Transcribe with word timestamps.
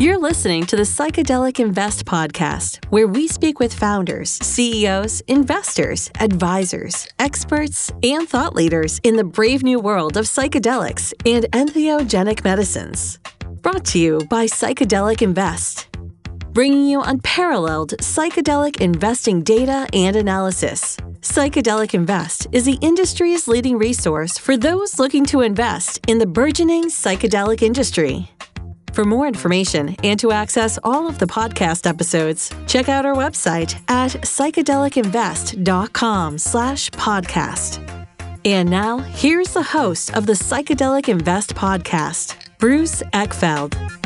You're 0.00 0.18
listening 0.18 0.66
to 0.66 0.76
the 0.76 0.82
Psychedelic 0.82 1.60
Invest 1.60 2.04
podcast, 2.04 2.84
where 2.90 3.06
we 3.06 3.28
speak 3.28 3.60
with 3.60 3.72
founders, 3.72 4.30
CEOs, 4.30 5.20
investors, 5.28 6.10
advisors, 6.20 7.06
experts, 7.18 7.92
and 8.02 8.28
thought 8.28 8.54
leaders 8.54 9.00
in 9.04 9.16
the 9.16 9.24
brave 9.24 9.62
new 9.62 9.78
world 9.78 10.16
of 10.16 10.24
psychedelics 10.24 11.12
and 11.24 11.44
entheogenic 11.52 12.44
medicines. 12.44 13.18
Brought 13.62 13.84
to 13.86 13.98
you 13.98 14.18
by 14.28 14.46
Psychedelic 14.46 15.22
Invest, 15.22 15.93
bringing 16.54 16.86
you 16.86 17.02
unparalleled 17.02 17.90
psychedelic 17.98 18.80
investing 18.80 19.42
data 19.42 19.86
and 19.92 20.16
analysis. 20.16 20.96
Psychedelic 21.20 21.92
Invest 21.94 22.46
is 22.52 22.64
the 22.64 22.78
industry's 22.80 23.48
leading 23.48 23.76
resource 23.76 24.38
for 24.38 24.56
those 24.56 25.00
looking 25.00 25.24
to 25.26 25.40
invest 25.40 25.98
in 26.06 26.18
the 26.18 26.26
burgeoning 26.26 26.84
psychedelic 26.84 27.60
industry. 27.60 28.30
For 28.92 29.04
more 29.04 29.26
information 29.26 29.96
and 30.04 30.20
to 30.20 30.30
access 30.30 30.78
all 30.84 31.08
of 31.08 31.18
the 31.18 31.26
podcast 31.26 31.88
episodes, 31.88 32.52
check 32.68 32.88
out 32.88 33.04
our 33.04 33.16
website 33.16 33.74
at 33.90 34.12
psychedelicinvest.com 34.12 36.38
slash 36.38 36.90
podcast. 36.90 37.80
And 38.44 38.70
now, 38.70 38.98
here's 38.98 39.54
the 39.54 39.64
host 39.64 40.14
of 40.14 40.26
the 40.26 40.34
Psychedelic 40.34 41.08
Invest 41.08 41.56
podcast, 41.56 42.36
Bruce 42.58 43.02
Eckfeldt. 43.12 44.03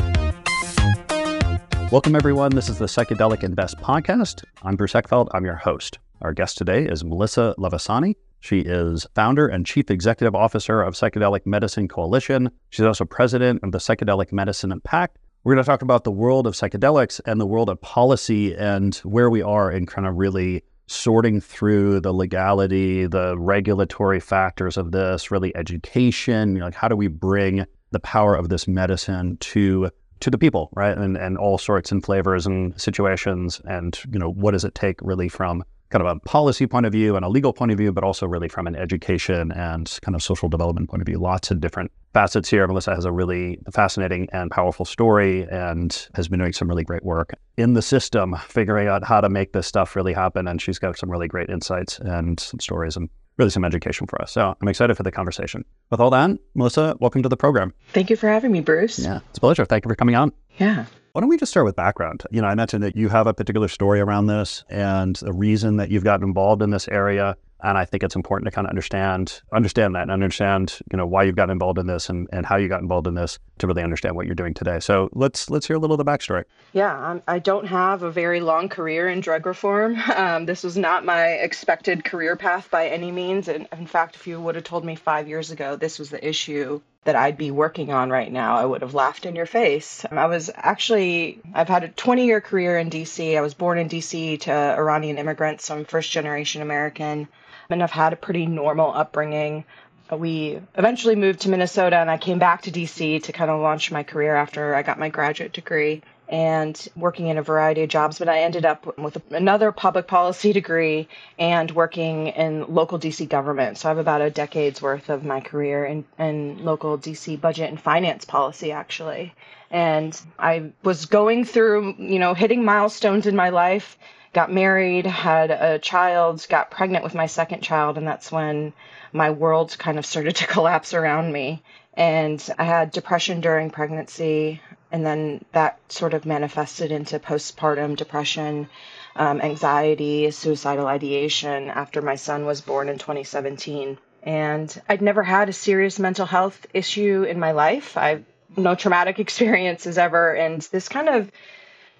Welcome, 1.91 2.15
everyone. 2.15 2.51
This 2.51 2.69
is 2.69 2.77
the 2.77 2.85
Psychedelic 2.85 3.43
Invest 3.43 3.79
podcast. 3.79 4.43
I'm 4.61 4.75
Bruce 4.75 4.93
Eckfeldt. 4.93 5.27
I'm 5.33 5.43
your 5.43 5.55
host. 5.55 5.97
Our 6.21 6.33
guest 6.33 6.55
today 6.55 6.85
is 6.85 7.03
Melissa 7.03 7.55
Lavasani. 7.57 8.13
She 8.41 8.59
is 8.59 9.07
founder 9.15 9.47
and 9.47 9.65
chief 9.65 9.89
executive 9.89 10.35
officer 10.35 10.83
of 10.83 10.93
Psychedelic 10.93 11.47
Medicine 11.47 11.87
Coalition. 11.87 12.51
She's 12.69 12.85
also 12.85 13.05
president 13.05 13.61
of 13.63 13.71
the 13.71 13.79
Psychedelic 13.79 14.31
Medicine 14.31 14.71
Impact. 14.71 15.17
We're 15.43 15.55
going 15.55 15.63
to 15.63 15.67
talk 15.67 15.81
about 15.81 16.03
the 16.03 16.11
world 16.11 16.45
of 16.45 16.53
psychedelics 16.53 17.21
and 17.25 17.41
the 17.41 17.47
world 17.47 17.71
of 17.71 17.81
policy 17.81 18.55
and 18.55 18.93
where 18.97 19.31
we 19.31 19.41
are 19.41 19.71
in 19.71 19.87
kind 19.87 20.05
of 20.05 20.15
really 20.15 20.61
sorting 20.85 21.41
through 21.41 22.01
the 22.01 22.13
legality, 22.13 23.07
the 23.07 23.35
regulatory 23.35 24.19
factors 24.19 24.77
of 24.77 24.91
this, 24.91 25.31
really 25.31 25.55
education, 25.55 26.53
you 26.53 26.59
know, 26.59 26.65
like 26.65 26.75
how 26.75 26.87
do 26.87 26.95
we 26.95 27.07
bring 27.07 27.65
the 27.89 27.99
power 27.99 28.35
of 28.35 28.49
this 28.49 28.67
medicine 28.67 29.37
to 29.37 29.89
to 30.21 30.29
the 30.29 30.37
people, 30.37 30.69
right? 30.73 30.97
And 30.97 31.17
and 31.17 31.37
all 31.37 31.57
sorts 31.57 31.91
and 31.91 32.03
flavors 32.03 32.45
and 32.45 32.79
situations 32.79 33.61
and 33.65 33.97
you 34.11 34.19
know, 34.19 34.31
what 34.31 34.51
does 34.51 34.63
it 34.63 34.75
take 34.75 34.99
really 35.01 35.29
from 35.29 35.63
kind 35.89 36.05
of 36.05 36.17
a 36.17 36.19
policy 36.19 36.67
point 36.67 36.85
of 36.85 36.91
view 36.91 37.15
and 37.15 37.25
a 37.25 37.29
legal 37.29 37.51
point 37.51 37.71
of 37.71 37.77
view, 37.77 37.91
but 37.91 38.03
also 38.03 38.27
really 38.27 38.47
from 38.47 38.67
an 38.67 38.75
education 38.75 39.51
and 39.51 39.97
kind 40.01 40.15
of 40.15 40.21
social 40.21 40.47
development 40.47 40.89
point 40.89 41.01
of 41.01 41.05
view. 41.07 41.17
Lots 41.17 41.49
of 41.51 41.59
different 41.59 41.91
facets 42.13 42.49
here. 42.49 42.67
Melissa 42.67 42.93
has 42.93 43.05
a 43.05 43.11
really 43.11 43.59
fascinating 43.73 44.27
and 44.31 44.51
powerful 44.51 44.85
story 44.85 45.47
and 45.49 46.07
has 46.13 46.27
been 46.27 46.39
doing 46.39 46.53
some 46.53 46.67
really 46.67 46.83
great 46.83 47.03
work 47.03 47.33
in 47.57 47.73
the 47.73 47.81
system, 47.81 48.35
figuring 48.47 48.87
out 48.87 49.03
how 49.03 49.19
to 49.19 49.29
make 49.29 49.53
this 49.53 49.67
stuff 49.67 49.95
really 49.95 50.13
happen. 50.13 50.47
And 50.47 50.61
she's 50.61 50.79
got 50.79 50.97
some 50.97 51.09
really 51.09 51.27
great 51.27 51.49
insights 51.49 51.99
and 51.99 52.39
some 52.39 52.59
stories 52.59 52.95
and 52.95 53.09
really 53.39 53.49
some 53.49 53.65
education 53.65 54.05
for 54.05 54.21
us. 54.21 54.31
So 54.31 54.55
I'm 54.61 54.67
excited 54.67 54.95
for 54.95 55.03
the 55.03 55.11
conversation. 55.11 55.65
With 55.89 55.99
all 55.99 56.11
that, 56.11 56.37
Melissa, 56.53 56.95
welcome 56.99 57.23
to 57.23 57.29
the 57.29 57.37
program. 57.37 57.73
Thank 57.93 58.09
you 58.09 58.15
for 58.15 58.27
having 58.27 58.51
me, 58.51 58.59
Bruce. 58.61 58.99
Yeah, 58.99 59.21
it's 59.29 59.37
a 59.37 59.41
pleasure. 59.41 59.65
Thank 59.65 59.85
you 59.85 59.89
for 59.89 59.95
coming 59.95 60.15
on. 60.15 60.31
Yeah. 60.59 60.85
Why 61.13 61.21
don't 61.21 61.29
we 61.29 61.37
just 61.37 61.51
start 61.51 61.65
with 61.65 61.75
background? 61.75 62.23
You 62.29 62.41
know, 62.41 62.47
I 62.47 62.53
mentioned 62.53 62.83
that 62.83 62.95
you 62.95 63.09
have 63.09 63.25
a 63.25 63.33
particular 63.33 63.67
story 63.67 63.99
around 63.99 64.27
this 64.27 64.63
and 64.69 65.15
the 65.15 65.33
reason 65.33 65.77
that 65.77 65.89
you've 65.89 66.03
gotten 66.03 66.27
involved 66.27 66.61
in 66.61 66.69
this 66.69 66.87
area. 66.87 67.35
And 67.61 67.77
I 67.77 67.85
think 67.85 68.03
it's 68.03 68.15
important 68.15 68.45
to 68.45 68.51
kind 68.51 68.65
of 68.65 68.69
understand 68.69 69.41
understand 69.51 69.95
that 69.95 70.03
and 70.03 70.11
understand, 70.11 70.79
you 70.91 70.97
know, 70.97 71.05
why 71.05 71.23
you've 71.23 71.35
gotten 71.35 71.51
involved 71.51 71.79
in 71.79 71.87
this 71.87 72.09
and, 72.09 72.27
and 72.31 72.45
how 72.45 72.55
you 72.55 72.67
got 72.67 72.81
involved 72.81 73.07
in 73.07 73.15
this 73.15 73.39
to 73.59 73.67
really 73.67 73.83
understand 73.83 74.15
what 74.15 74.25
you're 74.25 74.35
doing 74.35 74.53
today. 74.53 74.79
So 74.79 75.09
let's 75.13 75.49
let's 75.49 75.67
hear 75.67 75.75
a 75.75 75.79
little 75.79 75.99
of 75.99 76.05
the 76.05 76.09
backstory. 76.09 76.43
Yeah, 76.73 77.09
um, 77.09 77.21
I 77.27 77.39
don't 77.39 77.65
have 77.65 78.03
a 78.03 78.11
very 78.11 78.39
long 78.39 78.69
career 78.69 79.09
in 79.09 79.19
drug 79.21 79.45
reform. 79.45 79.97
Um, 80.19 80.45
this 80.45 80.63
was 80.63 80.75
not 80.75 81.05
my 81.05 81.27
expected 81.27 82.03
career 82.03 82.35
path 82.35 82.69
by 82.69 82.89
any 82.89 83.09
means. 83.09 83.47
And 83.47 83.67
in 83.71 83.87
fact, 83.87 84.15
if 84.15 84.27
you 84.27 84.41
would 84.41 84.55
have 84.55 84.65
told 84.65 84.83
me 84.83 84.95
five 84.95 85.29
years 85.29 85.49
ago 85.49 85.77
this 85.77 85.97
was 85.97 86.09
the 86.09 86.27
issue 86.27 86.81
that 87.05 87.15
I'd 87.15 87.37
be 87.37 87.51
working 87.51 87.91
on 87.91 88.09
right 88.09 88.31
now, 88.31 88.57
I 88.57 88.65
would 88.65 88.81
have 88.81 88.93
laughed 88.93 89.25
in 89.25 89.35
your 89.35 89.45
face. 89.45 90.05
I 90.11 90.25
was 90.25 90.51
actually, 90.53 91.39
I've 91.53 91.69
had 91.69 91.83
a 91.83 91.87
20 91.87 92.25
year 92.25 92.41
career 92.41 92.77
in 92.77 92.89
DC. 92.89 93.37
I 93.37 93.41
was 93.41 93.53
born 93.53 93.77
in 93.77 93.87
DC 93.87 94.41
to 94.41 94.51
Iranian 94.51 95.17
immigrants, 95.17 95.65
so 95.65 95.75
I'm 95.75 95.85
first 95.85 96.11
generation 96.11 96.61
American, 96.61 97.27
and 97.69 97.83
I've 97.83 97.91
had 97.91 98.13
a 98.13 98.15
pretty 98.15 98.45
normal 98.45 98.91
upbringing. 98.93 99.63
We 100.11 100.59
eventually 100.75 101.15
moved 101.15 101.41
to 101.41 101.49
Minnesota 101.49 101.97
and 101.97 102.09
I 102.09 102.17
came 102.17 102.39
back 102.39 102.63
to 102.63 102.71
DC 102.71 103.23
to 103.23 103.31
kind 103.31 103.51
of 103.51 103.61
launch 103.61 103.91
my 103.91 104.03
career 104.03 104.35
after 104.35 104.73
I 104.73 104.81
got 104.81 104.97
my 104.97 105.09
graduate 105.09 105.53
degree 105.53 106.01
and 106.27 106.87
working 106.95 107.27
in 107.27 107.37
a 107.37 107.41
variety 107.41 107.81
of 107.81 107.89
jobs, 107.89 108.19
but 108.19 108.29
I 108.29 108.41
ended 108.41 108.65
up 108.65 108.97
with 108.99 109.17
another 109.31 109.71
public 109.71 110.07
policy 110.07 110.53
degree 110.53 111.07
and 111.39 111.71
working 111.71 112.27
in 112.27 112.73
local 112.73 112.99
DC 112.99 113.27
government. 113.27 113.79
So 113.79 113.89
I 113.89 113.91
have 113.91 113.97
about 113.97 114.21
a 114.21 114.29
decade's 114.29 114.81
worth 114.81 115.09
of 115.09 115.25
my 115.25 115.39
career 115.39 115.85
in, 115.85 116.05
in 116.19 116.63
local 116.63 116.97
DC 116.99 117.41
budget 117.41 117.69
and 117.69 117.81
finance 117.81 118.25
policy, 118.25 118.71
actually. 118.71 119.33
And 119.71 120.19
I 120.37 120.71
was 120.83 121.07
going 121.07 121.45
through, 121.45 121.95
you 121.97 122.19
know, 122.19 122.35
hitting 122.35 122.63
milestones 122.63 123.25
in 123.25 123.35
my 123.35 123.49
life, 123.49 123.97
got 124.33 124.51
married, 124.51 125.05
had 125.05 125.51
a 125.51 125.79
child, 125.79 126.45
got 126.49 126.71
pregnant 126.71 127.03
with 127.03 127.15
my 127.15 127.25
second 127.25 127.61
child, 127.61 127.97
and 127.97 128.07
that's 128.07 128.31
when 128.31 128.73
my 129.11 129.31
world 129.31 129.75
kind 129.77 129.97
of 129.97 130.05
started 130.05 130.35
to 130.37 130.47
collapse 130.47 130.93
around 130.93 131.31
me. 131.31 131.63
And 131.93 132.47
I 132.57 132.63
had 132.63 132.91
depression 132.91 133.41
during 133.41 133.71
pregnancy 133.71 134.61
and 134.91 135.05
then 135.05 135.43
that 135.51 135.79
sort 135.89 136.13
of 136.13 136.25
manifested 136.25 136.91
into 136.91 137.19
postpartum 137.19 137.95
depression, 137.95 138.69
um, 139.15 139.41
anxiety, 139.41 140.31
suicidal 140.31 140.87
ideation 140.87 141.69
after 141.69 142.01
my 142.01 142.15
son 142.15 142.45
was 142.45 142.61
born 142.61 142.89
in 142.89 142.97
2017. 142.97 143.97
And 144.23 144.81
I'd 144.89 145.01
never 145.01 145.23
had 145.23 145.49
a 145.49 145.53
serious 145.53 145.99
mental 145.99 146.25
health 146.25 146.65
issue 146.73 147.23
in 147.23 147.39
my 147.39 147.51
life. 147.51 147.97
I've 147.97 148.25
no 148.57 148.75
traumatic 148.75 149.19
experiences 149.25 149.97
ever. 149.97 150.33
And 150.33 150.61
this 150.61 150.89
kind 150.89 151.09
of, 151.09 151.31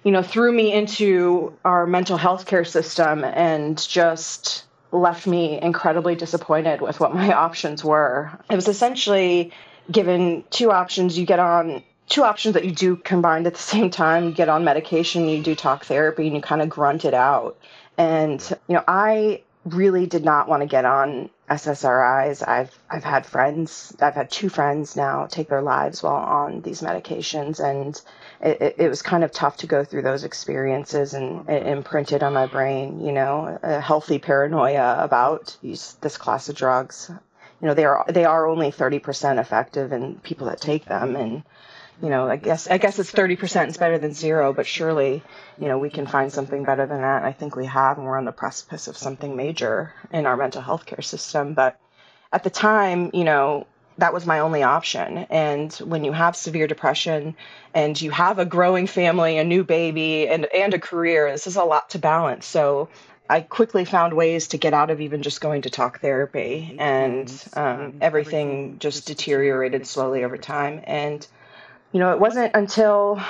you 0.02 0.12
know, 0.12 0.22
threw 0.22 0.52
me 0.52 0.72
into 0.72 1.56
our 1.64 1.86
mental 1.86 2.16
health 2.16 2.46
care 2.46 2.64
system 2.64 3.24
and 3.24 3.76
just 3.88 4.64
left 4.92 5.26
me 5.26 5.60
incredibly 5.60 6.14
disappointed 6.14 6.80
with 6.80 7.00
what 7.00 7.14
my 7.14 7.32
options 7.46 7.84
were. 7.84 8.30
It 8.50 8.56
was 8.56 8.68
essentially 8.68 9.52
given 9.90 10.44
two 10.50 10.70
options 10.70 11.18
you 11.18 11.26
get 11.26 11.38
on 11.38 11.82
two 12.10 12.24
options 12.24 12.54
that 12.54 12.64
you 12.64 12.72
do 12.72 12.96
combined 12.96 13.46
at 13.46 13.54
the 13.54 13.60
same 13.60 13.88
time. 13.88 14.26
You 14.26 14.32
get 14.32 14.48
on 14.50 14.64
medication, 14.64 15.28
you 15.28 15.42
do 15.42 15.54
talk 15.54 15.84
therapy, 15.84 16.26
and 16.26 16.36
you 16.36 16.42
kind 16.42 16.60
of 16.60 16.68
grunt 16.68 17.06
it 17.06 17.14
out. 17.14 17.56
And 17.96 18.42
you 18.68 18.74
know, 18.74 18.84
I 18.86 19.42
really 19.64 20.06
did 20.06 20.24
not 20.24 20.48
want 20.48 20.62
to 20.62 20.66
get 20.66 20.84
on 20.84 21.30
SSRIs. 21.48 22.46
I've 22.46 22.76
I've 22.90 23.04
had 23.04 23.24
friends, 23.24 23.94
I've 24.00 24.14
had 24.14 24.30
two 24.30 24.48
friends 24.48 24.96
now 24.96 25.26
take 25.26 25.48
their 25.48 25.62
lives 25.62 26.02
while 26.02 26.14
on 26.14 26.60
these 26.62 26.82
medications, 26.82 27.60
and 27.60 28.00
it, 28.40 28.76
it 28.78 28.88
was 28.88 29.02
kind 29.02 29.22
of 29.22 29.32
tough 29.32 29.58
to 29.58 29.66
go 29.66 29.84
through 29.84 30.02
those 30.02 30.24
experiences 30.24 31.14
and 31.14 31.48
it 31.48 31.66
imprinted 31.66 32.22
on 32.22 32.32
my 32.32 32.46
brain. 32.46 33.00
You 33.00 33.12
know, 33.12 33.58
a 33.62 33.80
healthy 33.80 34.18
paranoia 34.18 34.96
about 35.02 35.56
this 35.62 36.16
class 36.16 36.48
of 36.48 36.56
drugs. 36.56 37.10
You 37.60 37.68
know, 37.68 37.74
they 37.74 37.84
are 37.84 38.04
they 38.08 38.24
are 38.24 38.46
only 38.46 38.70
thirty 38.70 38.98
percent 38.98 39.38
effective 39.38 39.92
in 39.92 40.16
people 40.20 40.46
that 40.46 40.60
take 40.60 40.86
them, 40.86 41.16
and 41.16 41.42
you 42.02 42.08
know, 42.08 42.26
I 42.26 42.36
guess 42.36 42.66
I 42.68 42.78
guess 42.78 42.98
it's 42.98 43.10
thirty 43.10 43.36
percent 43.36 43.70
is 43.70 43.76
better 43.76 43.98
than 43.98 44.14
zero, 44.14 44.54
but 44.54 44.66
surely, 44.66 45.22
you 45.58 45.68
know, 45.68 45.78
we 45.78 45.90
can 45.90 46.06
find 46.06 46.32
something 46.32 46.64
better 46.64 46.86
than 46.86 47.02
that. 47.02 47.24
I 47.24 47.32
think 47.32 47.56
we 47.56 47.66
have, 47.66 47.98
and 47.98 48.06
we're 48.06 48.16
on 48.16 48.24
the 48.24 48.32
precipice 48.32 48.88
of 48.88 48.96
something 48.96 49.36
major 49.36 49.92
in 50.10 50.24
our 50.24 50.38
mental 50.38 50.62
health 50.62 50.86
care 50.86 51.02
system. 51.02 51.52
But 51.52 51.78
at 52.32 52.44
the 52.44 52.50
time, 52.50 53.10
you 53.12 53.24
know, 53.24 53.66
that 54.00 54.12
was 54.12 54.26
my 54.26 54.40
only 54.40 54.62
option. 54.62 55.26
And 55.30 55.72
when 55.74 56.04
you 56.04 56.12
have 56.12 56.36
severe 56.36 56.66
depression 56.66 57.36
and 57.74 58.00
you 58.00 58.10
have 58.10 58.38
a 58.38 58.44
growing 58.44 58.86
family, 58.86 59.38
a 59.38 59.44
new 59.44 59.64
baby, 59.64 60.28
and 60.28 60.46
and 60.46 60.74
a 60.74 60.78
career, 60.78 61.30
this 61.30 61.46
is 61.46 61.56
a 61.56 61.64
lot 61.64 61.90
to 61.90 61.98
balance. 61.98 62.46
So 62.46 62.88
I 63.28 63.42
quickly 63.42 63.84
found 63.84 64.14
ways 64.14 64.48
to 64.48 64.58
get 64.58 64.74
out 64.74 64.90
of 64.90 65.00
even 65.00 65.22
just 65.22 65.40
going 65.40 65.62
to 65.62 65.70
talk 65.70 66.00
therapy, 66.00 66.76
and 66.78 67.32
um, 67.54 67.94
everything 68.00 68.78
just 68.78 69.06
deteriorated 69.06 69.86
slowly 69.86 70.24
over 70.24 70.36
time. 70.36 70.82
And 70.84 71.26
you 71.92 71.98
know, 71.98 72.12
it 72.12 72.20
wasn't 72.20 72.54
until, 72.54 73.20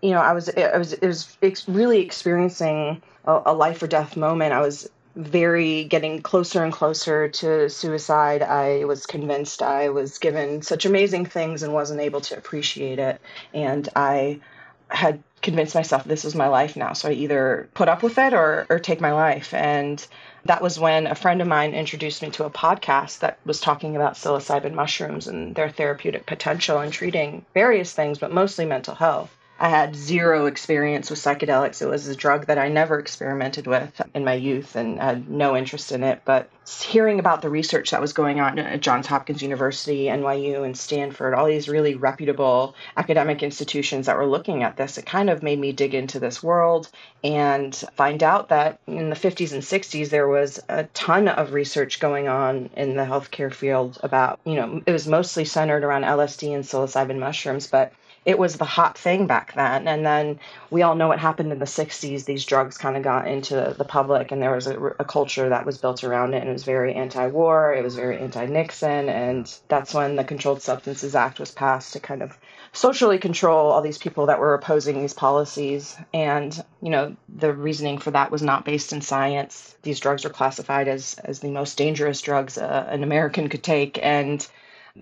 you 0.00 0.12
know, 0.12 0.20
I 0.20 0.32
was, 0.34 0.48
I 0.48 0.76
was, 0.76 0.92
it 0.92 1.06
was 1.06 1.36
ex- 1.42 1.68
really 1.68 2.00
experiencing 2.00 3.02
a, 3.24 3.42
a 3.46 3.52
life 3.52 3.82
or 3.82 3.88
death 3.88 4.16
moment. 4.16 4.52
I 4.52 4.60
was 4.60 4.88
very 5.16 5.84
getting 5.84 6.22
closer 6.22 6.64
and 6.64 6.72
closer 6.72 7.28
to 7.28 7.70
suicide. 7.70 8.42
I 8.42 8.84
was 8.84 9.06
convinced 9.06 9.62
I 9.62 9.90
was 9.90 10.18
given 10.18 10.62
such 10.62 10.86
amazing 10.86 11.26
things 11.26 11.62
and 11.62 11.72
wasn't 11.72 12.00
able 12.00 12.20
to 12.22 12.36
appreciate 12.36 12.98
it. 12.98 13.20
And 13.52 13.88
I 13.94 14.40
had 14.88 15.22
convinced 15.40 15.74
myself 15.74 16.04
this 16.04 16.24
was 16.24 16.34
my 16.34 16.48
life 16.48 16.76
now. 16.76 16.94
So 16.94 17.08
I 17.08 17.12
either 17.12 17.68
put 17.74 17.88
up 17.88 18.02
with 18.02 18.18
it 18.18 18.32
or, 18.32 18.66
or 18.68 18.78
take 18.78 19.00
my 19.00 19.12
life. 19.12 19.52
And 19.54 20.04
that 20.46 20.62
was 20.62 20.78
when 20.78 21.06
a 21.06 21.14
friend 21.14 21.40
of 21.40 21.48
mine 21.48 21.74
introduced 21.74 22.22
me 22.22 22.30
to 22.30 22.44
a 22.44 22.50
podcast 22.50 23.20
that 23.20 23.38
was 23.44 23.60
talking 23.60 23.94
about 23.94 24.14
psilocybin 24.14 24.74
mushrooms 24.74 25.26
and 25.26 25.54
their 25.54 25.70
therapeutic 25.70 26.26
potential 26.26 26.80
in 26.80 26.90
treating 26.90 27.44
various 27.54 27.92
things, 27.92 28.18
but 28.18 28.32
mostly 28.32 28.64
mental 28.64 28.94
health. 28.94 29.34
I 29.58 29.68
had 29.68 29.94
zero 29.94 30.46
experience 30.46 31.10
with 31.10 31.20
psychedelics. 31.20 31.80
It 31.80 31.86
was 31.86 32.08
a 32.08 32.16
drug 32.16 32.46
that 32.46 32.58
I 32.58 32.68
never 32.68 32.98
experimented 32.98 33.68
with 33.68 34.00
in 34.12 34.24
my 34.24 34.34
youth 34.34 34.74
and 34.74 34.98
had 34.98 35.28
no 35.30 35.56
interest 35.56 35.92
in 35.92 36.02
it. 36.02 36.22
But 36.24 36.50
hearing 36.82 37.20
about 37.20 37.40
the 37.40 37.48
research 37.48 37.92
that 37.92 38.00
was 38.00 38.12
going 38.12 38.40
on 38.40 38.58
at 38.58 38.80
Johns 38.80 39.06
Hopkins 39.06 39.42
University, 39.42 40.06
NYU, 40.06 40.64
and 40.64 40.76
Stanford, 40.76 41.34
all 41.34 41.46
these 41.46 41.68
really 41.68 41.94
reputable 41.94 42.74
academic 42.96 43.44
institutions 43.44 44.06
that 44.06 44.16
were 44.16 44.26
looking 44.26 44.64
at 44.64 44.76
this, 44.76 44.98
it 44.98 45.06
kind 45.06 45.30
of 45.30 45.42
made 45.42 45.60
me 45.60 45.70
dig 45.70 45.94
into 45.94 46.18
this 46.18 46.42
world 46.42 46.90
and 47.22 47.76
find 47.94 48.24
out 48.24 48.48
that 48.48 48.80
in 48.88 49.08
the 49.08 49.16
50s 49.16 49.52
and 49.52 49.62
60s, 49.62 50.10
there 50.10 50.26
was 50.26 50.58
a 50.68 50.84
ton 50.94 51.28
of 51.28 51.52
research 51.52 52.00
going 52.00 52.26
on 52.26 52.70
in 52.76 52.96
the 52.96 53.04
healthcare 53.04 53.54
field 53.54 54.00
about, 54.02 54.40
you 54.44 54.56
know, 54.56 54.82
it 54.84 54.92
was 54.92 55.06
mostly 55.06 55.44
centered 55.44 55.84
around 55.84 56.02
LSD 56.02 56.54
and 56.54 56.64
psilocybin 56.64 57.20
mushrooms, 57.20 57.68
but 57.68 57.92
it 58.24 58.38
was 58.38 58.56
the 58.56 58.64
hot 58.64 58.96
thing 58.96 59.26
back 59.26 59.54
then. 59.54 59.86
And 59.86 60.04
then 60.04 60.40
we 60.70 60.82
all 60.82 60.94
know 60.94 61.08
what 61.08 61.18
happened 61.18 61.52
in 61.52 61.58
the 61.58 61.66
60s. 61.66 62.24
These 62.24 62.44
drugs 62.44 62.78
kind 62.78 62.96
of 62.96 63.02
got 63.02 63.28
into 63.28 63.74
the 63.76 63.84
public, 63.84 64.32
and 64.32 64.40
there 64.40 64.54
was 64.54 64.66
a, 64.66 64.78
a 64.98 65.04
culture 65.04 65.48
that 65.50 65.66
was 65.66 65.78
built 65.78 66.04
around 66.04 66.34
it, 66.34 66.40
and 66.40 66.48
it 66.48 66.52
was 66.52 66.64
very 66.64 66.94
anti 66.94 67.26
war, 67.26 67.74
it 67.74 67.84
was 67.84 67.96
very 67.96 68.18
anti 68.18 68.46
Nixon. 68.46 69.08
And 69.08 69.52
that's 69.68 69.92
when 69.92 70.16
the 70.16 70.24
Controlled 70.24 70.62
Substances 70.62 71.14
Act 71.14 71.38
was 71.38 71.50
passed 71.50 71.92
to 71.92 72.00
kind 72.00 72.22
of 72.22 72.38
socially 72.72 73.18
control 73.18 73.70
all 73.70 73.82
these 73.82 73.98
people 73.98 74.26
that 74.26 74.40
were 74.40 74.54
opposing 74.54 75.00
these 75.00 75.14
policies. 75.14 75.96
And, 76.12 76.64
you 76.82 76.90
know, 76.90 77.16
the 77.28 77.52
reasoning 77.52 77.98
for 77.98 78.10
that 78.10 78.30
was 78.30 78.42
not 78.42 78.64
based 78.64 78.92
in 78.92 79.00
science. 79.00 79.76
These 79.82 80.00
drugs 80.00 80.24
were 80.24 80.30
classified 80.30 80.88
as, 80.88 81.14
as 81.24 81.40
the 81.40 81.50
most 81.50 81.76
dangerous 81.78 82.20
drugs 82.20 82.58
uh, 82.58 82.86
an 82.88 83.04
American 83.04 83.48
could 83.48 83.62
take. 83.62 83.98
And 84.02 84.46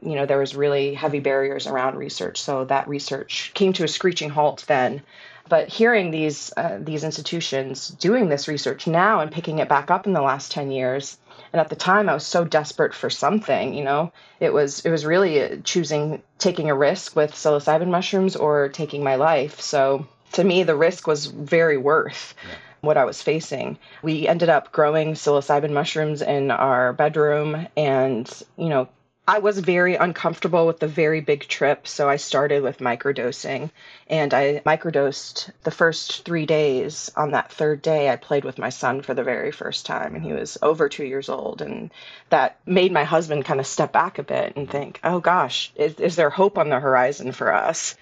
you 0.01 0.15
know, 0.15 0.25
there 0.25 0.39
was 0.39 0.57
really 0.57 0.95
heavy 0.95 1.21
barriers 1.21 1.67
around 1.67 1.97
research. 1.97 2.41
So 2.41 2.65
that 2.65 2.89
research 2.89 3.53
came 3.55 3.73
to 3.75 3.85
a 3.85 3.89
screeching 3.89 4.31
halt 4.31 4.65
then. 4.67 5.03
But 5.49 5.69
hearing 5.69 6.11
these 6.11 6.53
uh, 6.57 6.79
these 6.81 7.05
institutions 7.05 7.89
doing 7.89 8.29
this 8.29 8.49
research 8.49 8.87
now 8.87 9.21
and 9.21 9.31
picking 9.31 9.59
it 9.59 9.69
back 9.69 9.91
up 9.91 10.07
in 10.07 10.13
the 10.13 10.23
last 10.23 10.53
10 10.53 10.71
years, 10.71 11.19
and 11.53 11.61
at 11.61 11.69
the 11.69 11.77
time 11.77 12.09
I 12.09 12.15
was 12.15 12.25
so 12.25 12.45
desperate 12.45 12.95
for 12.95 13.11
something, 13.11 13.75
you 13.75 13.85
know, 13.85 14.13
it 14.41 14.53
was 14.53 14.81
it 14.87 14.91
was 14.91 15.05
really 15.05 15.61
choosing 15.65 16.23
taking 16.39 16.71
a 16.71 16.75
risk 16.75 17.17
with 17.17 17.35
psilocybin 17.35 17.89
mushrooms 17.89 18.37
or 18.37 18.69
taking 18.69 19.03
my 19.03 19.17
life. 19.17 19.61
So 19.61 20.07
to 20.33 20.45
me, 20.45 20.63
the 20.63 20.77
risk 20.77 21.07
was 21.07 21.27
very 21.27 21.77
worth. 21.77 22.35
Yeah 22.49 22.57
what 22.83 22.97
I 22.97 23.05
was 23.05 23.23
facing. 23.23 23.79
We 24.03 24.27
ended 24.27 24.49
up 24.49 24.73
growing 24.73 25.13
psilocybin 25.13 25.71
mushrooms 25.71 26.21
in 26.21 26.51
our 26.51 26.93
bedroom 26.93 27.69
and, 27.77 28.29
you 28.57 28.69
know, 28.69 28.89
I 29.27 29.39
was 29.39 29.61
very 29.61 29.95
uncomfortable 29.95 30.67
with 30.67 30.81
the 30.81 30.89
very 30.89 31.21
big 31.21 31.47
trip, 31.47 31.87
so 31.87 32.09
I 32.09 32.17
started 32.17 32.65
with 32.65 32.79
microdosing. 32.79 33.71
And 34.09 34.35
I 34.35 34.61
microdosed 34.67 35.51
the 35.63 35.71
first 35.71 36.25
three 36.25 36.45
days. 36.45 37.11
On 37.17 37.31
that 37.31 37.53
third 37.53 37.83
day, 37.83 38.11
I 38.11 38.17
played 38.17 38.45
with 38.45 38.59
my 38.59 38.71
son 38.71 39.01
for 39.01 39.15
the 39.15 39.23
very 39.23 39.53
first 39.53 39.87
time, 39.87 40.17
and 40.17 40.25
he 40.25 40.33
was 40.33 40.59
over 40.61 40.89
two 40.89 41.05
years 41.05 41.29
old. 41.29 41.63
And 41.63 41.93
that 42.31 42.59
made 42.67 42.91
my 42.91 43.05
husband 43.05 43.45
kind 43.45 43.61
of 43.61 43.67
step 43.67 43.93
back 43.93 44.19
a 44.19 44.25
bit 44.25 44.57
and 44.57 44.69
think, 44.69 44.99
oh 45.05 45.21
gosh, 45.21 45.73
is, 45.77 45.95
is 46.01 46.17
there 46.17 46.31
hope 46.31 46.59
on 46.59 46.69
the 46.69 46.81
horizon 46.81 47.31
for 47.31 47.55
us? 47.55 47.95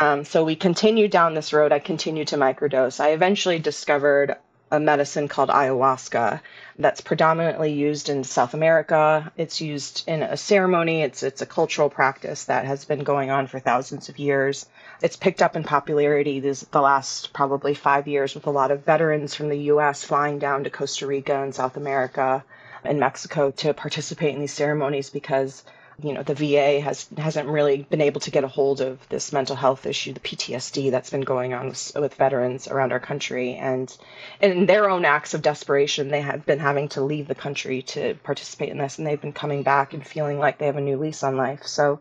Um, 0.00 0.24
so 0.24 0.44
we 0.44 0.56
continued 0.56 1.12
down 1.12 1.34
this 1.34 1.52
road. 1.52 1.70
I 1.70 1.78
continued 1.78 2.28
to 2.28 2.36
microdose. 2.36 2.98
I 2.98 3.10
eventually 3.10 3.60
discovered 3.60 4.36
a 4.74 4.80
medicine 4.80 5.28
called 5.28 5.48
ayahuasca 5.50 6.40
that's 6.78 7.00
predominantly 7.00 7.72
used 7.72 8.08
in 8.08 8.24
South 8.24 8.54
America. 8.54 9.32
It's 9.36 9.60
used 9.60 10.02
in 10.08 10.22
a 10.22 10.36
ceremony. 10.36 11.02
It's 11.02 11.22
it's 11.22 11.42
a 11.42 11.46
cultural 11.46 11.88
practice 11.88 12.44
that 12.44 12.64
has 12.64 12.84
been 12.84 13.04
going 13.04 13.30
on 13.30 13.46
for 13.46 13.60
thousands 13.60 14.08
of 14.08 14.18
years. 14.18 14.66
It's 15.00 15.16
picked 15.16 15.42
up 15.42 15.54
in 15.54 15.62
popularity 15.62 16.40
this, 16.40 16.62
the 16.72 16.80
last 16.80 17.32
probably 17.32 17.74
five 17.74 18.08
years 18.08 18.34
with 18.34 18.46
a 18.46 18.50
lot 18.50 18.72
of 18.72 18.84
veterans 18.84 19.34
from 19.34 19.48
the 19.48 19.64
U.S. 19.72 20.02
flying 20.02 20.38
down 20.40 20.64
to 20.64 20.70
Costa 20.70 21.06
Rica 21.06 21.40
and 21.42 21.54
South 21.54 21.76
America 21.76 22.44
and 22.82 22.98
Mexico 22.98 23.52
to 23.52 23.74
participate 23.74 24.34
in 24.34 24.40
these 24.40 24.52
ceremonies 24.52 25.10
because 25.10 25.62
you 26.02 26.12
know 26.12 26.22
the 26.22 26.34
VA 26.34 26.80
has 26.80 27.06
hasn't 27.16 27.48
really 27.48 27.82
been 27.82 28.00
able 28.00 28.20
to 28.22 28.30
get 28.30 28.44
a 28.44 28.48
hold 28.48 28.80
of 28.80 28.98
this 29.08 29.32
mental 29.32 29.56
health 29.56 29.86
issue, 29.86 30.12
the 30.12 30.20
PTSD 30.20 30.90
that's 30.90 31.10
been 31.10 31.22
going 31.22 31.54
on 31.54 31.68
with, 31.68 31.92
with, 31.94 32.14
veterans 32.14 32.68
around 32.68 32.92
our 32.92 33.00
country, 33.00 33.54
and 33.54 33.96
in 34.40 34.66
their 34.66 34.90
own 34.90 35.04
acts 35.04 35.34
of 35.34 35.42
desperation, 35.42 36.08
they 36.08 36.20
have 36.20 36.44
been 36.46 36.58
having 36.58 36.88
to 36.90 37.02
leave 37.02 37.28
the 37.28 37.34
country 37.34 37.82
to 37.82 38.14
participate 38.24 38.70
in 38.70 38.78
this, 38.78 38.98
and 38.98 39.06
they've 39.06 39.20
been 39.20 39.32
coming 39.32 39.62
back 39.62 39.94
and 39.94 40.06
feeling 40.06 40.38
like 40.38 40.58
they 40.58 40.66
have 40.66 40.76
a 40.76 40.80
new 40.80 40.96
lease 40.96 41.22
on 41.22 41.36
life. 41.36 41.64
So, 41.64 42.00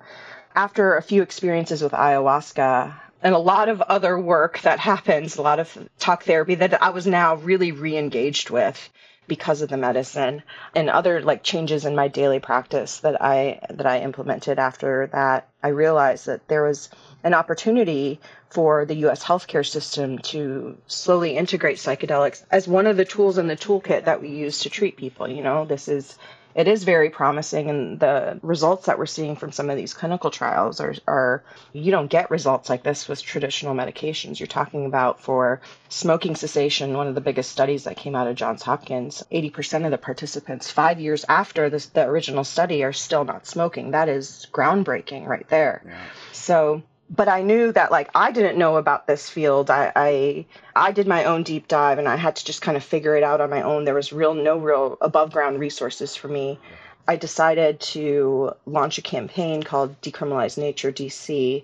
after 0.56 0.96
a 0.96 1.02
few 1.02 1.22
experiences 1.22 1.82
with 1.82 1.94
ayahuasca. 1.94 3.00
And 3.26 3.34
a 3.34 3.40
lot 3.40 3.70
of 3.70 3.80
other 3.80 4.20
work 4.20 4.60
that 4.64 4.80
happens, 4.80 5.38
a 5.38 5.42
lot 5.42 5.62
of 5.62 5.90
talk 5.98 6.24
therapy 6.26 6.56
that 6.56 6.84
I 6.84 6.90
was 6.90 7.08
now 7.08 7.36
really 7.36 7.72
re 7.72 7.96
engaged 7.96 8.50
with 8.50 8.90
because 9.28 9.62
of 9.62 9.70
the 9.70 9.78
medicine 9.78 10.44
and 10.76 10.90
other 10.90 11.22
like 11.22 11.44
changes 11.44 11.86
in 11.86 11.96
my 11.96 12.08
daily 12.08 12.40
practice 12.40 13.00
that 13.00 13.22
I 13.22 13.60
that 13.70 13.86
I 13.86 14.00
implemented 14.02 14.60
after 14.60 15.08
that 15.14 15.48
I 15.62 15.70
realized 15.70 16.26
that 16.26 16.48
there 16.48 16.64
was 16.64 16.90
an 17.24 17.34
opportunity 17.34 18.20
for 18.50 18.86
the 18.86 18.96
US 19.08 19.24
healthcare 19.24 19.66
system 19.66 20.20
to 20.20 20.78
slowly 20.88 21.38
integrate 21.38 21.78
psychedelics 21.78 22.44
as 22.52 22.68
one 22.68 22.88
of 22.88 22.98
the 22.98 23.06
tools 23.06 23.38
in 23.38 23.48
the 23.48 23.56
toolkit 23.56 24.06
that 24.06 24.22
we 24.22 24.30
use 24.30 24.60
to 24.60 24.70
treat 24.70 24.98
people 24.98 25.28
you 25.28 25.44
know? 25.44 25.66
This 25.66 25.88
is 25.88 26.18
it 26.56 26.68
is 26.68 26.84
very 26.84 27.10
promising 27.10 27.70
and 27.70 28.00
the 28.00 28.40
results 28.42 28.86
that 28.86 28.98
we're 28.98 29.06
seeing 29.06 29.36
from 29.36 29.52
some 29.52 29.70
of 29.70 29.78
these 29.78 29.94
clinical 29.94 30.30
trials 30.30 30.80
are, 30.80 30.94
are 31.08 31.44
you 31.72 31.92
don't 31.92 32.10
get 32.10 32.32
results 32.32 32.70
like 32.70 32.84
this 32.84 33.08
with 33.08 33.22
traditional 33.22 33.76
medications. 33.76 34.40
You're 34.40 34.48
talking 34.48 34.86
about 34.86 35.20
for 35.20 35.62
smoking 35.90 36.36
cessation 36.36 36.96
one 36.96 37.08
of 37.08 37.16
the 37.16 37.22
biggest 37.22 37.52
studies 37.52 37.84
that 37.84 37.98
came 37.98 38.16
out 38.16 38.28
of 38.28 38.36
johns 38.36 38.64
hopkins 38.64 39.24
80% 39.32 39.86
of 39.86 39.92
the 39.92 39.98
participants 39.98 40.72
five 40.72 41.00
years 41.00 41.26
after 41.28 41.70
this, 41.70 41.88
the 41.88 42.06
original 42.06 42.44
study 42.44 42.84
are 42.84 42.94
still 42.94 43.26
not 43.26 43.46
smoking. 43.46 43.92
That 43.92 44.10
is 44.10 44.48
groundbreaking 44.52 45.28
right 45.28 45.48
there. 45.50 45.84
Yeah. 45.86 45.98
so 46.32 46.84
but 47.16 47.28
I 47.28 47.44
knew 47.44 47.72
that 47.72 47.92
like 47.92 48.10
I 48.16 48.32
didn't 48.32 48.58
know 48.58 48.78
about 48.78 49.06
this 49.06 49.30
field. 49.30 49.70
I, 49.70 49.92
I 49.96 50.46
I 50.76 50.92
did 50.92 51.08
my 51.08 51.26
own 51.26 51.44
deep 51.44 51.68
dive 51.68 52.00
and 52.00 52.08
I 52.08 52.16
had 52.16 52.36
to 52.38 52.46
just 52.46 52.62
kind 52.62 52.76
of 52.76 52.84
figure 52.84 53.16
it 53.16 53.24
out 53.24 53.40
on 53.40 53.50
my 53.52 53.62
own. 53.62 53.86
There 53.86 53.94
was 53.94 54.12
real 54.12 54.34
no 54.34 54.58
real 54.58 54.98
above 55.00 55.32
ground 55.32 55.60
resources 55.60 56.16
for 56.16 56.28
me. 56.28 56.60
I 57.08 57.16
decided 57.16 57.80
to 57.82 58.54
launch 58.66 58.98
a 58.98 59.02
campaign 59.02 59.62
called 59.62 60.00
Decriminalize 60.02 60.58
Nature 60.58 60.92
DC, 60.92 61.64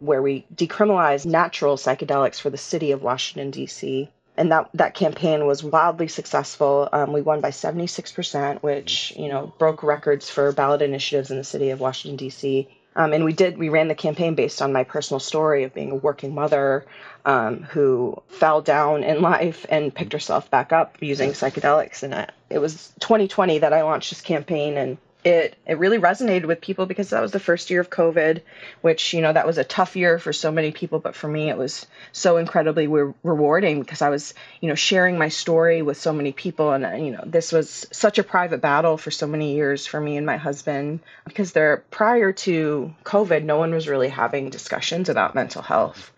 where 0.00 0.20
we 0.20 0.44
decriminalize 0.54 1.24
natural 1.24 1.76
psychedelics 1.76 2.40
for 2.40 2.50
the 2.50 2.58
city 2.58 2.90
of 2.90 3.02
Washington 3.02 3.50
D.C. 3.50 4.10
And 4.36 4.52
that 4.52 4.68
that 4.74 4.94
campaign 4.94 5.46
was 5.46 5.64
wildly 5.64 6.08
successful. 6.08 6.90
Um, 6.92 7.12
we 7.12 7.22
won 7.22 7.40
by 7.40 7.50
76%, 7.50 8.62
which 8.62 9.14
you 9.16 9.28
know 9.28 9.54
broke 9.58 9.82
records 9.82 10.28
for 10.28 10.52
ballot 10.52 10.82
initiatives 10.82 11.30
in 11.30 11.38
the 11.38 11.44
city 11.44 11.70
of 11.70 11.80
Washington 11.80 12.16
D.C 12.16 12.68
um, 13.00 13.14
and 13.14 13.24
we 13.24 13.32
did, 13.32 13.56
we 13.56 13.70
ran 13.70 13.88
the 13.88 13.94
campaign 13.94 14.34
based 14.34 14.60
on 14.60 14.74
my 14.74 14.84
personal 14.84 15.20
story 15.20 15.64
of 15.64 15.72
being 15.72 15.90
a 15.90 15.94
working 15.94 16.34
mother 16.34 16.84
um, 17.24 17.62
who 17.62 18.22
fell 18.28 18.60
down 18.60 19.04
in 19.04 19.22
life 19.32 19.64
and 19.70 19.94
picked 19.94 20.12
herself 20.12 20.50
back 20.50 20.70
up 20.70 20.98
using 21.00 21.30
psychedelics. 21.30 22.02
And 22.02 22.14
I, 22.14 22.28
it 22.50 22.58
was 22.58 22.92
2020 23.00 23.60
that 23.60 23.72
I 23.72 23.84
launched 23.84 24.10
this 24.10 24.20
campaign. 24.20 24.76
And 24.76 24.98
it 25.24 25.56
it 25.66 25.78
really 25.78 25.98
resonated 25.98 26.46
with 26.46 26.60
people 26.60 26.86
because 26.86 27.10
that 27.10 27.20
was 27.20 27.32
the 27.32 27.40
first 27.40 27.70
year 27.70 27.80
of 27.80 27.90
COVID, 27.90 28.40
which 28.80 29.12
you 29.12 29.20
know 29.20 29.32
that 29.32 29.46
was 29.46 29.58
a 29.58 29.64
tough 29.64 29.96
year 29.96 30.18
for 30.18 30.32
so 30.32 30.50
many 30.50 30.72
people, 30.72 30.98
but 30.98 31.14
for 31.14 31.28
me 31.28 31.50
it 31.50 31.58
was 31.58 31.86
so 32.12 32.38
incredibly 32.38 32.86
re- 32.86 33.12
rewarding 33.22 33.80
because 33.80 34.02
I 34.02 34.08
was 34.08 34.34
you 34.60 34.68
know 34.68 34.74
sharing 34.74 35.18
my 35.18 35.28
story 35.28 35.82
with 35.82 35.98
so 35.98 36.12
many 36.12 36.32
people, 36.32 36.72
and 36.72 36.86
uh, 36.86 36.92
you 36.92 37.10
know 37.10 37.22
this 37.26 37.52
was 37.52 37.86
such 37.92 38.18
a 38.18 38.24
private 38.24 38.60
battle 38.60 38.96
for 38.96 39.10
so 39.10 39.26
many 39.26 39.54
years 39.54 39.86
for 39.86 40.00
me 40.00 40.16
and 40.16 40.26
my 40.26 40.36
husband 40.36 41.00
because 41.24 41.52
there 41.52 41.84
prior 41.90 42.32
to 42.32 42.94
COVID, 43.04 43.44
no 43.44 43.58
one 43.58 43.74
was 43.74 43.88
really 43.88 44.08
having 44.08 44.50
discussions 44.50 45.08
about 45.08 45.34
mental 45.34 45.62
health 45.62 46.12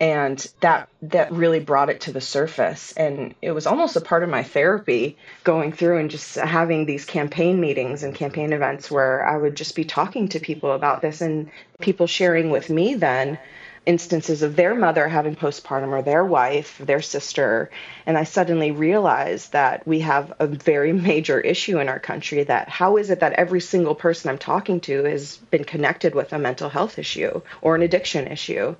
and 0.00 0.50
that 0.60 0.88
that 1.02 1.30
really 1.32 1.60
brought 1.60 1.88
it 1.88 2.00
to 2.00 2.12
the 2.12 2.20
surface 2.20 2.92
and 2.92 3.34
it 3.40 3.52
was 3.52 3.66
almost 3.66 3.94
a 3.94 4.00
part 4.00 4.24
of 4.24 4.28
my 4.28 4.42
therapy 4.42 5.16
going 5.44 5.72
through 5.72 5.98
and 5.98 6.10
just 6.10 6.34
having 6.34 6.84
these 6.84 7.04
campaign 7.04 7.60
meetings 7.60 8.02
and 8.02 8.14
campaign 8.14 8.52
events 8.52 8.90
where 8.90 9.24
I 9.24 9.36
would 9.36 9.56
just 9.56 9.76
be 9.76 9.84
talking 9.84 10.28
to 10.28 10.40
people 10.40 10.72
about 10.72 11.00
this 11.00 11.20
and 11.20 11.48
people 11.80 12.06
sharing 12.06 12.50
with 12.50 12.70
me 12.70 12.94
then 12.94 13.38
instances 13.86 14.42
of 14.42 14.56
their 14.56 14.74
mother 14.74 15.08
having 15.08 15.36
postpartum 15.36 15.88
or 15.88 16.02
their 16.02 16.24
wife, 16.24 16.78
their 16.78 17.02
sister. 17.02 17.70
And 18.06 18.16
I 18.16 18.24
suddenly 18.24 18.70
realized 18.70 19.52
that 19.52 19.86
we 19.86 20.00
have 20.00 20.32
a 20.38 20.46
very 20.46 20.92
major 21.10 21.40
issue 21.40 21.78
in 21.78 21.88
our 21.88 21.98
country 21.98 22.44
that 22.44 22.68
how 22.68 22.96
is 22.96 23.10
it 23.10 23.20
that 23.20 23.34
every 23.34 23.60
single 23.60 23.94
person 23.94 24.30
I'm 24.30 24.38
talking 24.38 24.80
to 24.80 25.04
has 25.04 25.36
been 25.36 25.64
connected 25.64 26.14
with 26.14 26.32
a 26.32 26.38
mental 26.38 26.68
health 26.68 26.98
issue 26.98 27.40
or 27.62 27.74
an 27.74 27.82
addiction 27.82 28.26
issue? 28.28 28.74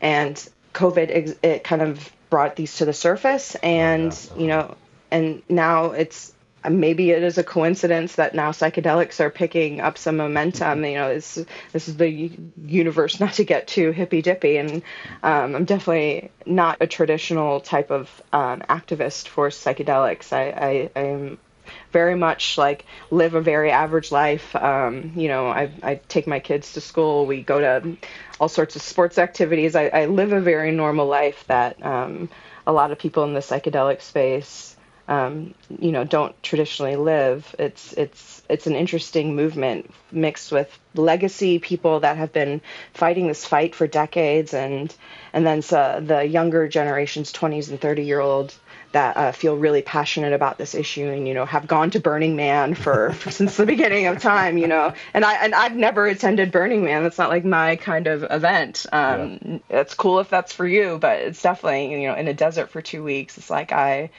And 0.00 0.48
COVID 0.74 1.36
it 1.42 1.64
kind 1.64 1.82
of 1.82 2.12
brought 2.30 2.56
these 2.56 2.76
to 2.76 2.84
the 2.84 2.92
surface, 2.92 3.56
and 3.56 4.16
you 4.36 4.46
know, 4.46 4.76
and 5.10 5.42
now 5.48 5.86
it's 5.86 6.32
maybe 6.68 7.10
it 7.10 7.22
is 7.22 7.38
a 7.38 7.44
coincidence 7.44 8.16
that 8.16 8.34
now 8.34 8.50
psychedelics 8.50 9.20
are 9.20 9.30
picking 9.30 9.80
up 9.80 9.96
some 9.96 10.16
momentum. 10.16 10.84
You 10.84 10.94
know, 10.94 11.14
this 11.14 11.44
this 11.72 11.88
is 11.88 11.96
the 11.96 12.30
universe 12.66 13.20
not 13.20 13.34
to 13.34 13.44
get 13.44 13.66
too 13.66 13.92
hippy 13.92 14.22
dippy, 14.22 14.56
and 14.56 14.82
um, 15.22 15.54
I'm 15.56 15.64
definitely 15.64 16.30
not 16.46 16.78
a 16.80 16.86
traditional 16.86 17.60
type 17.60 17.90
of 17.90 18.22
um, 18.32 18.60
activist 18.68 19.28
for 19.28 19.48
psychedelics. 19.48 20.32
I, 20.32 20.90
I 20.94 21.00
am 21.00 21.38
very 21.92 22.14
much 22.14 22.58
like 22.58 22.84
live 23.10 23.34
a 23.34 23.40
very 23.40 23.70
average 23.70 24.12
life. 24.12 24.54
Um, 24.56 25.12
you 25.16 25.28
know, 25.28 25.48
I, 25.48 25.70
I 25.82 25.94
take 26.08 26.26
my 26.26 26.40
kids 26.40 26.74
to 26.74 26.80
school. 26.80 27.26
We 27.26 27.42
go 27.42 27.60
to 27.60 27.96
all 28.38 28.48
sorts 28.48 28.76
of 28.76 28.82
sports 28.82 29.18
activities. 29.18 29.74
I, 29.76 29.86
I 29.88 30.06
live 30.06 30.32
a 30.32 30.40
very 30.40 30.72
normal 30.72 31.06
life 31.06 31.44
that 31.48 31.84
um, 31.84 32.28
a 32.66 32.72
lot 32.72 32.92
of 32.92 32.98
people 32.98 33.24
in 33.24 33.34
the 33.34 33.40
psychedelic 33.40 34.02
space 34.02 34.76
um, 35.10 35.54
you 35.80 35.90
know 35.90 36.04
don't 36.04 36.40
traditionally 36.40 36.94
live. 36.94 37.54
It's 37.58 37.92
it's 37.94 38.42
it's 38.48 38.68
an 38.68 38.76
interesting 38.76 39.34
movement 39.34 39.92
mixed 40.12 40.52
with 40.52 40.78
legacy 40.94 41.58
people 41.58 42.00
that 42.00 42.16
have 42.16 42.32
been 42.32 42.60
fighting 42.94 43.26
this 43.26 43.44
fight 43.44 43.74
for 43.74 43.88
decades, 43.88 44.54
and 44.54 44.94
and 45.32 45.44
then 45.44 45.62
so 45.62 46.00
the 46.00 46.22
younger 46.22 46.68
generations, 46.68 47.32
20s 47.32 47.70
and 47.70 47.80
30 47.80 48.04
year 48.04 48.20
olds 48.20 48.58
that 48.92 49.16
uh, 49.16 49.32
feel 49.32 49.56
really 49.56 49.82
passionate 49.82 50.32
about 50.32 50.58
this 50.58 50.74
issue 50.74 51.08
and 51.08 51.28
you 51.28 51.34
know 51.34 51.44
have 51.44 51.66
gone 51.66 51.90
to 51.90 52.00
Burning 52.00 52.36
Man 52.36 52.74
for, 52.74 53.12
for, 53.12 53.30
since 53.30 53.56
the 53.56 53.66
beginning 53.66 54.06
of 54.06 54.20
time 54.20 54.58
you 54.58 54.66
know 54.66 54.92
and 55.14 55.24
I 55.24 55.34
and 55.44 55.54
I've 55.54 55.76
never 55.76 56.06
attended 56.06 56.50
Burning 56.50 56.84
Man 56.84 57.02
that's 57.02 57.18
not 57.18 57.30
like 57.30 57.44
my 57.44 57.76
kind 57.76 58.06
of 58.06 58.24
event 58.30 58.86
um, 58.92 59.38
yeah. 59.42 59.58
it's 59.80 59.94
cool 59.94 60.18
if 60.20 60.28
that's 60.28 60.52
for 60.52 60.66
you 60.66 60.98
but 60.98 61.20
it's 61.20 61.42
definitely 61.42 61.92
you 62.02 62.08
know 62.08 62.14
in 62.14 62.28
a 62.28 62.34
desert 62.34 62.70
for 62.70 62.82
two 62.82 63.02
weeks 63.02 63.38
it's 63.38 63.50
like 63.50 63.72
I 63.72 64.10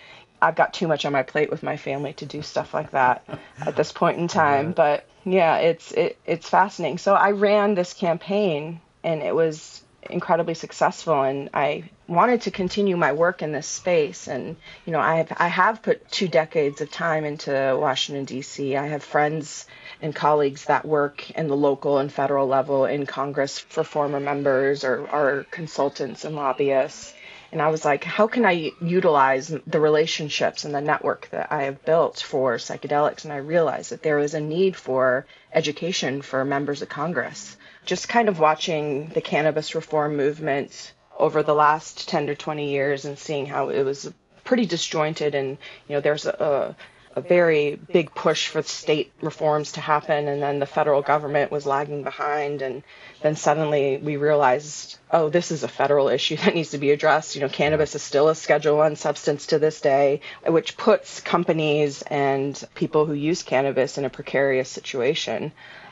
I've 0.42 0.56
got 0.56 0.74
too 0.74 0.88
much 0.88 1.06
on 1.06 1.14
my 1.14 1.24
plate 1.24 1.52
with 1.52 1.62
my 1.62 1.78
family 1.78 2.14
to 2.14 2.26
do 2.26 2.42
stuff 2.42 2.74
like 2.74 2.92
that 2.92 3.24
at 3.66 3.76
this 3.76 3.92
point 3.92 4.18
in 4.18 4.28
time. 4.28 4.72
But 4.72 5.06
yeah, 5.24 5.58
it's 5.58 5.92
it, 5.92 6.18
it's 6.26 6.50
fascinating. 6.50 6.98
So 6.98 7.14
I 7.14 7.32
ran 7.32 7.76
this 7.76 7.94
campaign 7.94 8.82
and 9.04 9.22
it 9.22 9.36
was 9.36 9.84
incredibly 10.10 10.54
successful 10.54 11.22
and 11.22 11.50
I 11.54 11.90
wanted 12.08 12.42
to 12.42 12.52
continue 12.52 12.98
my 12.98 13.14
work 13.14 13.42
in 13.42 13.52
this 13.52 13.68
space 13.68 14.28
and 14.28 14.56
you 14.86 14.94
know 14.94 15.00
I 15.00 15.18
have 15.18 15.34
I 15.38 15.48
have 15.48 15.84
put 15.84 16.10
two 16.12 16.28
decades 16.28 16.82
of 16.82 16.92
time 16.92 17.24
into 17.24 17.78
Washington 17.80 18.26
DC. 18.26 18.78
I 18.78 18.88
have 18.88 19.04
friends 19.04 19.68
and 20.02 20.16
colleagues 20.16 20.66
that 20.66 20.86
work 20.86 21.30
in 21.32 21.48
the 21.48 21.56
local 21.56 22.00
and 22.00 22.12
federal 22.12 22.48
level 22.48 22.86
in 22.86 23.06
Congress 23.06 23.60
for 23.60 23.84
former 23.84 24.20
members 24.20 24.84
or 24.84 25.08
are 25.08 25.46
consultants 25.52 26.26
and 26.26 26.36
lobbyists 26.36 27.14
and 27.52 27.62
I 27.62 27.68
was 27.68 27.84
like, 27.84 28.06
how 28.06 28.28
can 28.28 28.46
I 28.46 28.72
utilize 28.82 29.54
the 29.68 29.80
relationships 29.80 30.64
and 30.64 30.74
the 30.74 30.80
network 30.80 31.28
that 31.32 31.52
I 31.52 31.64
have 31.64 31.84
built 31.84 32.22
for 32.22 32.56
psychedelics? 32.56 33.26
And 33.26 33.34
I 33.34 33.38
realized 33.38 33.92
that 33.92 34.04
there 34.04 34.16
was 34.16 34.34
a 34.34 34.40
need 34.40 34.78
for 34.78 35.26
education 35.54 36.22
for 36.22 36.46
members 36.46 36.82
of 36.82 36.88
Congress. 36.88 37.58
Just 37.86 38.10
kind 38.10 38.30
of 38.30 38.40
watching 38.40 39.08
the 39.10 39.22
cannabis 39.22 39.76
reform 39.76 40.16
movement 40.16 40.94
over 41.18 41.44
the 41.44 41.54
last 41.54 42.08
10 42.10 42.28
to 42.28 42.36
20 42.36 42.72
years 42.72 43.06
and 43.06 43.18
seeing 43.18 43.46
how 43.46 43.70
it 43.70 43.84
was 43.84 44.12
pretty 44.44 44.66
disjointed 44.66 45.36
and 45.36 45.58
you 45.88 45.96
know 45.96 46.02
there's 46.02 46.26
a, 46.26 46.76
a 47.16 47.22
very 47.22 47.76
big 47.92 48.14
push 48.16 48.48
for 48.48 48.62
state 48.64 49.12
reforms 49.22 49.74
to 49.74 49.82
happen 49.82 50.28
and 50.28 50.42
then 50.42 50.60
the 50.60 50.66
federal 50.66 51.02
government 51.02 51.52
was 51.52 51.66
lagging 51.66 52.04
behind 52.04 52.62
and 52.62 52.84
then 53.22 53.36
suddenly 53.36 53.98
we 53.98 54.18
realized 54.18 54.98
oh 55.12 55.30
this 55.30 55.52
is 55.52 55.64
a 55.64 55.68
federal 55.68 56.08
issue 56.08 56.38
that 56.44 56.56
needs 56.56 56.72
to 56.72 56.78
be 56.78 56.92
addressed. 56.92 57.36
You 57.36 57.42
know 57.42 57.50
cannabis 57.50 57.96
is 57.96 58.02
still 58.02 58.30
a 58.30 58.36
schedule 58.36 58.78
1 58.78 58.96
substance 58.96 59.48
to 59.48 59.60
this 59.60 59.82
day 59.82 60.22
which 60.46 60.78
puts 60.78 61.22
companies 61.22 62.02
and 62.04 62.62
people 62.74 63.06
who 63.06 63.14
use 63.14 63.44
cannabis 63.44 63.98
in 63.98 64.06
a 64.06 64.10
precarious 64.10 64.70
situation 64.70 65.52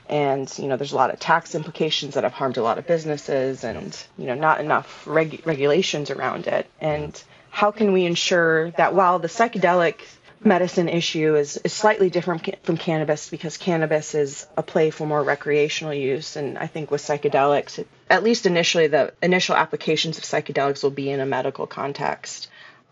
and 0.10 0.52
you 0.58 0.68
know 0.68 0.76
there's 0.78 0.92
a 0.92 0.96
lot 0.96 1.12
of 1.14 1.20
tax 1.20 1.56
implications 1.56 2.16
that 2.16 2.24
have 2.24 2.34
harmed 2.34 2.58
a 2.58 2.64
lot 2.64 2.78
of 2.78 2.88
businesses 2.88 3.64
and 3.64 3.98
you 4.18 4.26
know 4.26 4.36
not 4.36 4.60
enough 4.60 5.06
reg- 5.08 5.42
regulations 5.46 6.10
around 6.10 6.48
it 6.48 6.70
and 6.82 7.24
how 7.52 7.72
can 7.72 7.94
we 7.94 8.06
ensure 8.06 8.72
that 8.72 8.94
while 8.94 9.20
the 9.20 9.28
psychedelic 9.28 10.02
medicine 10.44 10.88
issue 10.88 11.36
is, 11.36 11.58
is 11.58 11.74
slightly 11.74 12.10
different 12.10 12.56
from 12.64 12.78
cannabis 12.78 13.30
because 13.30 13.58
cannabis 13.58 14.16
is 14.16 14.48
a 14.58 14.64
play 14.64 14.90
for 14.90 15.06
more 15.06 15.22
recreational 15.22 15.94
use. 15.94 16.36
And 16.36 16.58
I 16.58 16.68
think 16.68 16.92
with 16.92 17.02
psychedelics, 17.02 17.84
at 18.10 18.24
least 18.24 18.46
initially, 18.46 18.88
the 18.88 19.14
initial 19.22 19.56
applications 19.56 20.18
of 20.18 20.24
psychedelics 20.24 20.84
will 20.84 20.92
be 20.92 21.10
in 21.10 21.20
a 21.20 21.26
medical 21.26 21.68
context. 21.68 22.48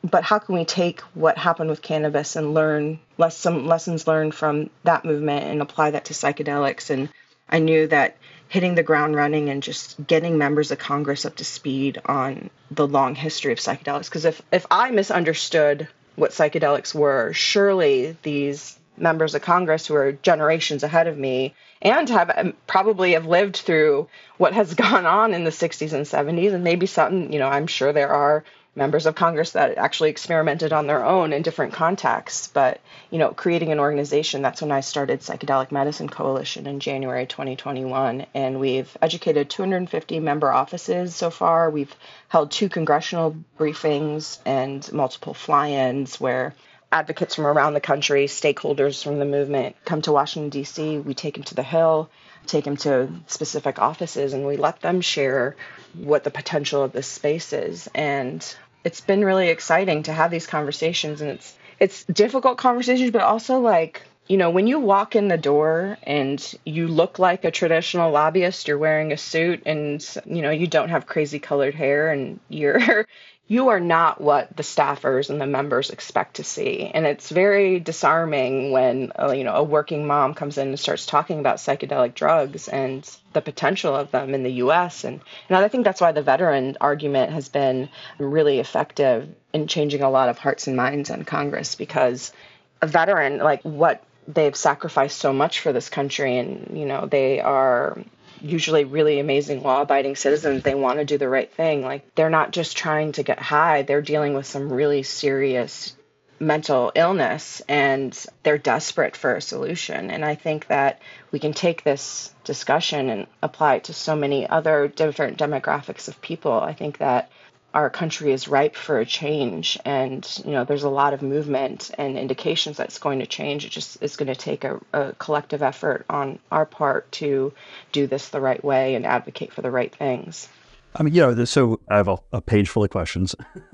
But 0.10 0.24
how 0.24 0.40
can 0.40 0.56
we 0.56 0.66
take 0.66 1.02
what 1.14 1.38
happened 1.38 1.70
with 1.70 1.82
cannabis 1.82 2.36
and 2.36 2.54
learn 2.54 3.00
less, 3.18 3.36
some 3.36 3.68
lessons 3.68 4.08
learned 4.08 4.36
from 4.36 4.70
that 4.84 5.06
movement 5.06 5.46
and 5.46 5.62
apply 5.62 5.92
that 5.92 6.06
to 6.06 6.14
psychedelics? 6.14 6.90
And 6.90 7.10
I 7.50 7.60
knew 7.60 7.88
that 7.88 8.18
hitting 8.50 8.76
the 8.76 8.84
ground 8.84 9.16
running 9.16 9.50
and 9.50 9.62
just 9.62 10.06
getting 10.08 10.38
members 10.38 10.72
of 10.72 10.80
Congress 10.80 11.26
up 11.26 11.36
to 11.38 11.46
speed 11.46 12.02
on 12.06 12.50
the 12.72 12.88
long 12.88 13.16
history 13.16 13.52
of 13.52 13.60
psychedelics. 13.60 14.06
Because 14.06 14.26
if, 14.26 14.42
if 14.52 14.66
I 14.72 14.92
misunderstood 14.92 15.88
what 16.16 16.32
psychedelics 16.32 16.96
were, 16.96 17.34
surely 17.34 18.16
these 18.24 18.78
members 18.98 19.36
of 19.36 19.42
Congress 19.42 19.86
who 19.86 19.96
are 19.96 20.12
generations 20.12 20.84
ahead 20.84 21.08
of 21.08 21.18
me 21.18 21.54
and 21.82 22.10
have 22.10 22.32
um, 22.36 22.54
probably 22.66 23.14
have 23.14 23.26
lived 23.26 23.58
through 23.58 24.08
what 24.38 24.54
has 24.54 24.74
gone 24.86 25.06
on 25.06 25.34
in 25.34 25.44
the 25.44 25.52
60s 25.52 25.94
and 25.94 26.06
70s 26.06 26.54
and 26.54 26.64
maybe 26.64 26.86
something 26.86 27.32
you 27.32 27.40
know 27.40 27.48
i'm 27.48 27.68
sure 27.68 27.94
there 27.94 28.10
are 28.10 28.44
members 28.78 29.08
of 29.08 29.16
Congress 29.16 29.52
that 29.52 29.78
actually 29.78 30.12
experimented 30.12 30.72
on 30.72 30.88
their 30.88 31.04
own 31.04 31.34
in 31.34 31.42
different 31.42 31.74
contexts. 31.74 32.48
But, 32.48 32.80
you 33.10 33.18
know, 33.18 33.32
creating 33.32 33.72
an 33.72 33.80
organization, 33.80 34.42
that's 34.42 34.62
when 34.62 34.72
I 34.72 34.82
started 34.82 35.22
Psychedelic 35.22 35.72
Medicine 35.72 36.08
Coalition 36.08 36.68
in 36.68 36.80
January 36.80 37.26
2021. 37.26 38.28
And 38.34 38.60
we've 38.60 38.96
educated 39.02 39.50
250 39.50 40.20
member 40.20 40.52
offices 40.52 41.16
so 41.16 41.30
far. 41.30 41.70
We've 41.70 41.94
held 42.30 42.52
two 42.52 42.70
congressional 42.70 43.36
briefings 43.58 44.38
and 44.46 44.90
multiple 44.94 45.34
fly 45.34 45.70
ins 45.70 46.22
where 46.22 46.54
advocates 46.92 47.36
from 47.36 47.48
around 47.48 47.74
the 47.74 47.82
country, 47.82 48.28
stakeholders 48.28 49.04
from 49.04 49.20
the 49.20 49.26
movement 49.26 49.76
come 49.84 50.02
to 50.04 50.12
Washington, 50.12 50.50
D.C. 50.50 51.00
We 51.00 51.16
take 51.16 51.34
them 51.34 51.44
to 51.44 51.56
the 51.56 51.64
Hill 51.64 52.10
take 52.48 52.64
them 52.64 52.78
to 52.78 53.10
specific 53.28 53.80
offices 53.80 54.34
and 54.34 54.46
we 54.46 54.58
let 54.58 54.82
them 54.82 55.02
share 55.02 55.56
what 55.94 56.24
the 56.24 56.32
potential 56.32 56.84
of 56.84 56.92
this 56.92 57.08
space 57.08 57.54
is. 57.54 57.90
And 57.94 58.44
it's 58.88 59.02
been 59.02 59.26
really 59.26 59.50
exciting 59.50 60.04
to 60.04 60.14
have 60.14 60.32
these 60.32 60.48
conversations 60.48 61.20
and 61.20 61.30
it's 61.30 61.54
it's 61.78 62.06
difficult 62.06 62.58
conversations 62.58 63.12
but 63.12 63.22
also 63.22 63.60
like 63.60 64.02
you 64.28 64.38
know 64.38 64.50
when 64.50 64.66
you 64.66 64.80
walk 64.80 65.14
in 65.14 65.28
the 65.28 65.38
door 65.38 65.98
and 66.04 66.56
you 66.64 66.88
look 66.88 67.20
like 67.20 67.44
a 67.44 67.52
traditional 67.52 68.12
lobbyist 68.12 68.66
you're 68.66 68.78
wearing 68.78 69.12
a 69.12 69.18
suit 69.18 69.62
and 69.66 70.16
you 70.26 70.42
know 70.42 70.52
you 70.52 70.68
don't 70.68 70.88
have 70.88 71.06
crazy 71.06 71.38
colored 71.38 71.76
hair 71.76 72.10
and 72.14 72.40
you're 72.48 73.06
you 73.48 73.70
are 73.70 73.80
not 73.80 74.20
what 74.20 74.56
the 74.56 74.64
staffers 74.64 75.30
and 75.30 75.40
the 75.40 75.48
members 75.48 75.90
expect 75.90 76.36
to 76.36 76.44
see. 76.44 76.92
And 76.94 77.06
it's 77.06 77.30
very 77.30 77.80
disarming 77.80 78.72
when 78.72 79.12
uh, 79.18 79.32
you 79.32 79.44
know 79.44 79.56
a 79.56 79.64
working 79.64 80.06
mom 80.06 80.34
comes 80.34 80.58
in 80.58 80.70
and 80.70 80.80
starts 80.80 81.06
talking 81.06 81.40
about 81.40 81.58
psychedelic 81.58 82.14
drugs 82.14 82.68
and 82.68 83.10
the 83.34 83.42
potential 83.42 83.96
of 83.96 84.12
them 84.12 84.34
in 84.34 84.44
the 84.44 84.54
US 84.54 85.04
and 85.04 85.22
and 85.48 85.58
I 85.58 85.68
think 85.68 85.86
that's 85.86 86.02
why 86.02 86.12
the 86.12 86.22
veteran 86.22 86.78
argument 86.82 87.32
has 87.32 87.48
been 87.48 87.90
really 88.20 88.60
effective 88.60 89.30
in 89.54 89.68
changing 89.68 90.02
a 90.02 90.10
lot 90.10 90.30
of 90.30 90.38
hearts 90.38 90.68
and 90.68 90.76
minds 90.76 91.10
in 91.10 91.24
Congress 91.24 91.76
because 91.76 92.34
a 92.82 92.88
veteran 92.88 93.38
like 93.38 93.62
what 93.64 94.04
they've 94.28 94.56
sacrificed 94.56 95.18
so 95.18 95.32
much 95.32 95.62
for 95.62 95.72
this 95.72 95.88
country 95.90 96.38
and 96.38 96.78
you 96.78 96.86
know 96.86 97.06
they 97.06 97.40
are 97.40 97.98
usually 98.42 98.84
really 98.84 99.20
amazing 99.20 99.64
law 99.64 99.82
abiding 99.82 100.16
citizens. 100.16 100.64
They 100.64 100.76
want 100.76 101.00
to 101.00 101.06
do 101.06 101.18
the 101.18 101.30
right 101.30 101.52
thing. 101.52 101.84
Like 101.84 102.16
they're 102.16 102.30
not 102.30 102.52
just 102.52 102.78
trying 102.78 103.14
to 103.14 103.24
get 103.24 103.40
high, 103.40 103.82
they're 103.84 104.02
dealing 104.02 104.34
with 104.34 104.46
some 104.46 104.72
really 104.72 105.04
serious 105.04 105.96
mental 106.40 106.92
illness 106.96 107.62
and 107.68 108.26
they're 108.44 108.58
desperate 108.58 109.16
for 109.16 109.36
a 109.36 109.42
solution. 109.42 110.12
And 110.12 110.24
I 110.24 110.36
think 110.36 110.68
that 110.68 111.02
we 111.32 111.40
can 111.40 111.54
take 111.54 111.84
this 111.84 112.34
discussion 112.44 113.10
and 113.10 113.28
apply 113.42 113.76
it 113.76 113.86
to 113.86 113.94
so 113.94 114.16
many 114.16 114.48
other 114.48 114.88
different 114.88 115.38
demographics 115.38 116.08
of 116.08 116.22
people. 116.22 116.54
I 116.54 116.74
think 116.74 117.00
that 117.00 117.32
our 117.74 117.90
country 117.90 118.32
is 118.32 118.48
ripe 118.48 118.76
for 118.76 119.00
a 119.00 119.06
change 119.06 119.78
and 119.86 120.42
you 120.46 120.52
know 120.52 120.64
there's 120.64 120.84
a 120.84 120.90
lot 120.90 121.14
of 121.14 121.22
movement 121.22 121.92
and 121.98 122.18
indications 122.18 122.78
that's 122.78 123.00
going 123.00 123.20
to 123.20 123.28
change. 123.28 123.66
It 123.66 123.72
just 123.72 124.02
is 124.02 124.16
going 124.16 124.28
to 124.28 124.36
take 124.36 124.64
a, 124.64 124.80
a, 124.94 125.14
collective 125.14 125.62
effort 125.62 126.06
on 126.10 126.40
our 126.52 126.66
part 126.66 127.12
to 127.14 127.54
do 127.92 128.08
this 128.08 128.30
the 128.30 128.42
right 128.42 128.64
way 128.64 128.96
and 128.96 129.06
advocate 129.06 129.54
for 129.54 129.62
the 129.62 129.72
right 129.72 129.94
things. 129.94 130.48
I 130.96 131.04
mean 131.04 131.14
you 131.14 131.22
know 131.22 131.46
so 131.46 131.80
i 131.90 131.98
have 131.98 132.08
a, 132.08 132.18
a 132.34 132.42
page 132.42 132.70
full 132.70 132.84
of 132.84 132.90
questions 132.90 133.36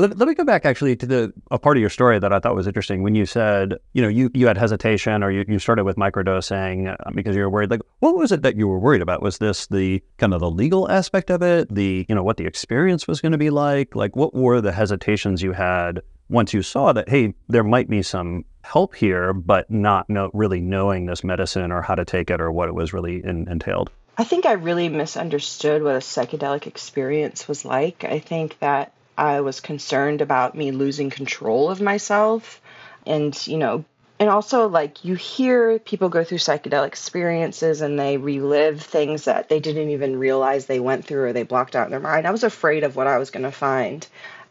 Let, 0.00 0.16
let, 0.16 0.28
me 0.28 0.34
go 0.34 0.44
back 0.44 0.64
actually 0.64 0.96
to 0.96 1.04
the 1.04 1.32
a 1.50 1.58
part 1.58 1.76
of 1.76 1.82
your 1.82 1.90
story 1.90 2.18
that 2.18 2.32
I 2.32 2.38
thought 2.38 2.54
was 2.54 2.66
interesting 2.66 3.02
when 3.02 3.14
you 3.14 3.26
said, 3.26 3.76
you 3.92 4.00
know, 4.00 4.08
you, 4.08 4.30
you 4.32 4.46
had 4.46 4.56
hesitation 4.56 5.22
or 5.22 5.30
you, 5.30 5.44
you 5.46 5.58
started 5.58 5.84
with 5.84 5.96
microdosing 5.96 6.90
uh, 6.90 7.10
because 7.14 7.36
you 7.36 7.42
were 7.42 7.50
worried. 7.50 7.70
Like, 7.70 7.82
what 7.98 8.16
was 8.16 8.32
it 8.32 8.40
that 8.40 8.56
you 8.56 8.66
were 8.66 8.78
worried 8.78 9.02
about? 9.02 9.20
Was 9.20 9.36
this 9.36 9.66
the 9.66 10.02
kind 10.16 10.32
of 10.32 10.40
the 10.40 10.50
legal 10.50 10.90
aspect 10.90 11.30
of 11.30 11.42
it? 11.42 11.68
The, 11.74 12.06
you 12.08 12.14
know, 12.14 12.22
what 12.22 12.38
the 12.38 12.46
experience 12.46 13.06
was 13.06 13.20
going 13.20 13.32
to 13.32 13.38
be 13.38 13.50
like? 13.50 13.94
Like, 13.94 14.16
what 14.16 14.32
were 14.32 14.62
the 14.62 14.72
hesitations 14.72 15.42
you 15.42 15.52
had 15.52 16.00
once 16.30 16.54
you 16.54 16.62
saw 16.62 16.94
that, 16.94 17.10
hey, 17.10 17.34
there 17.48 17.64
might 17.64 17.90
be 17.90 18.00
some 18.00 18.46
help 18.62 18.94
here, 18.94 19.34
but 19.34 19.70
not 19.70 20.08
know, 20.08 20.30
really 20.32 20.62
knowing 20.62 21.04
this 21.04 21.22
medicine 21.22 21.70
or 21.70 21.82
how 21.82 21.94
to 21.94 22.06
take 22.06 22.30
it 22.30 22.40
or 22.40 22.50
what 22.50 22.68
it 22.68 22.74
was 22.74 22.94
really 22.94 23.22
in, 23.22 23.46
entailed? 23.50 23.90
I 24.16 24.24
think 24.24 24.46
I 24.46 24.52
really 24.52 24.88
misunderstood 24.88 25.82
what 25.82 25.94
a 25.94 25.98
psychedelic 25.98 26.66
experience 26.66 27.46
was 27.46 27.66
like. 27.66 28.04
I 28.04 28.18
think 28.18 28.58
that 28.60 28.94
I 29.20 29.42
was 29.42 29.60
concerned 29.60 30.22
about 30.22 30.56
me 30.56 30.70
losing 30.70 31.10
control 31.10 31.70
of 31.70 31.80
myself 31.80 32.60
and, 33.06 33.36
you 33.46 33.58
know, 33.58 33.84
and 34.18 34.30
also 34.30 34.66
like 34.66 35.04
you 35.04 35.14
hear 35.14 35.78
people 35.78 36.08
go 36.08 36.24
through 36.24 36.38
psychedelic 36.38 36.88
experiences 36.88 37.82
and 37.82 37.98
they 37.98 38.16
relive 38.16 38.80
things 38.80 39.24
that 39.24 39.50
they 39.50 39.60
didn't 39.60 39.90
even 39.90 40.18
realize 40.18 40.64
they 40.64 40.80
went 40.80 41.04
through 41.04 41.24
or 41.24 41.32
they 41.34 41.42
blocked 41.42 41.76
out 41.76 41.86
in 41.86 41.90
their 41.90 42.00
mind. 42.00 42.26
I 42.26 42.30
was 42.30 42.44
afraid 42.44 42.82
of 42.82 42.96
what 42.96 43.06
I 43.06 43.18
was 43.18 43.30
going 43.30 43.44
to 43.44 43.52
find 43.52 44.06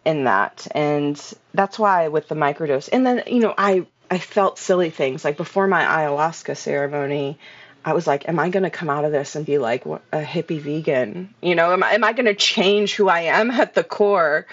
in 0.05 0.25
that. 0.25 0.67
And 0.71 1.19
that's 1.53 1.79
why 1.79 2.07
with 2.09 2.27
the 2.27 2.35
microdose 2.35 2.89
and 2.91 3.05
then, 3.05 3.23
you 3.25 3.39
know, 3.39 3.55
I 3.57 3.87
I 4.11 4.17
felt 4.19 4.57
silly 4.57 4.89
things 4.89 5.23
like 5.23 5.37
before 5.37 5.67
my 5.67 5.83
ayahuasca 5.83 6.57
ceremony, 6.57 7.37
I 7.89 7.93
was 7.93 8.05
like, 8.05 8.29
am 8.29 8.37
I 8.37 8.49
going 8.49 8.63
to 8.63 8.69
come 8.69 8.87
out 8.87 9.03
of 9.03 9.11
this 9.11 9.35
and 9.35 9.47
be 9.47 9.57
like 9.57 9.83
a 9.83 10.21
hippie 10.21 10.61
vegan? 10.61 11.33
You 11.41 11.55
know, 11.55 11.73
am 11.73 11.81
I, 11.81 11.93
am 11.93 12.03
I 12.03 12.13
going 12.13 12.27
to 12.27 12.35
change 12.35 12.93
who 12.93 13.09
I 13.09 13.21
am 13.21 13.49
at 13.49 13.73
the 13.73 13.83
core? 13.83 14.45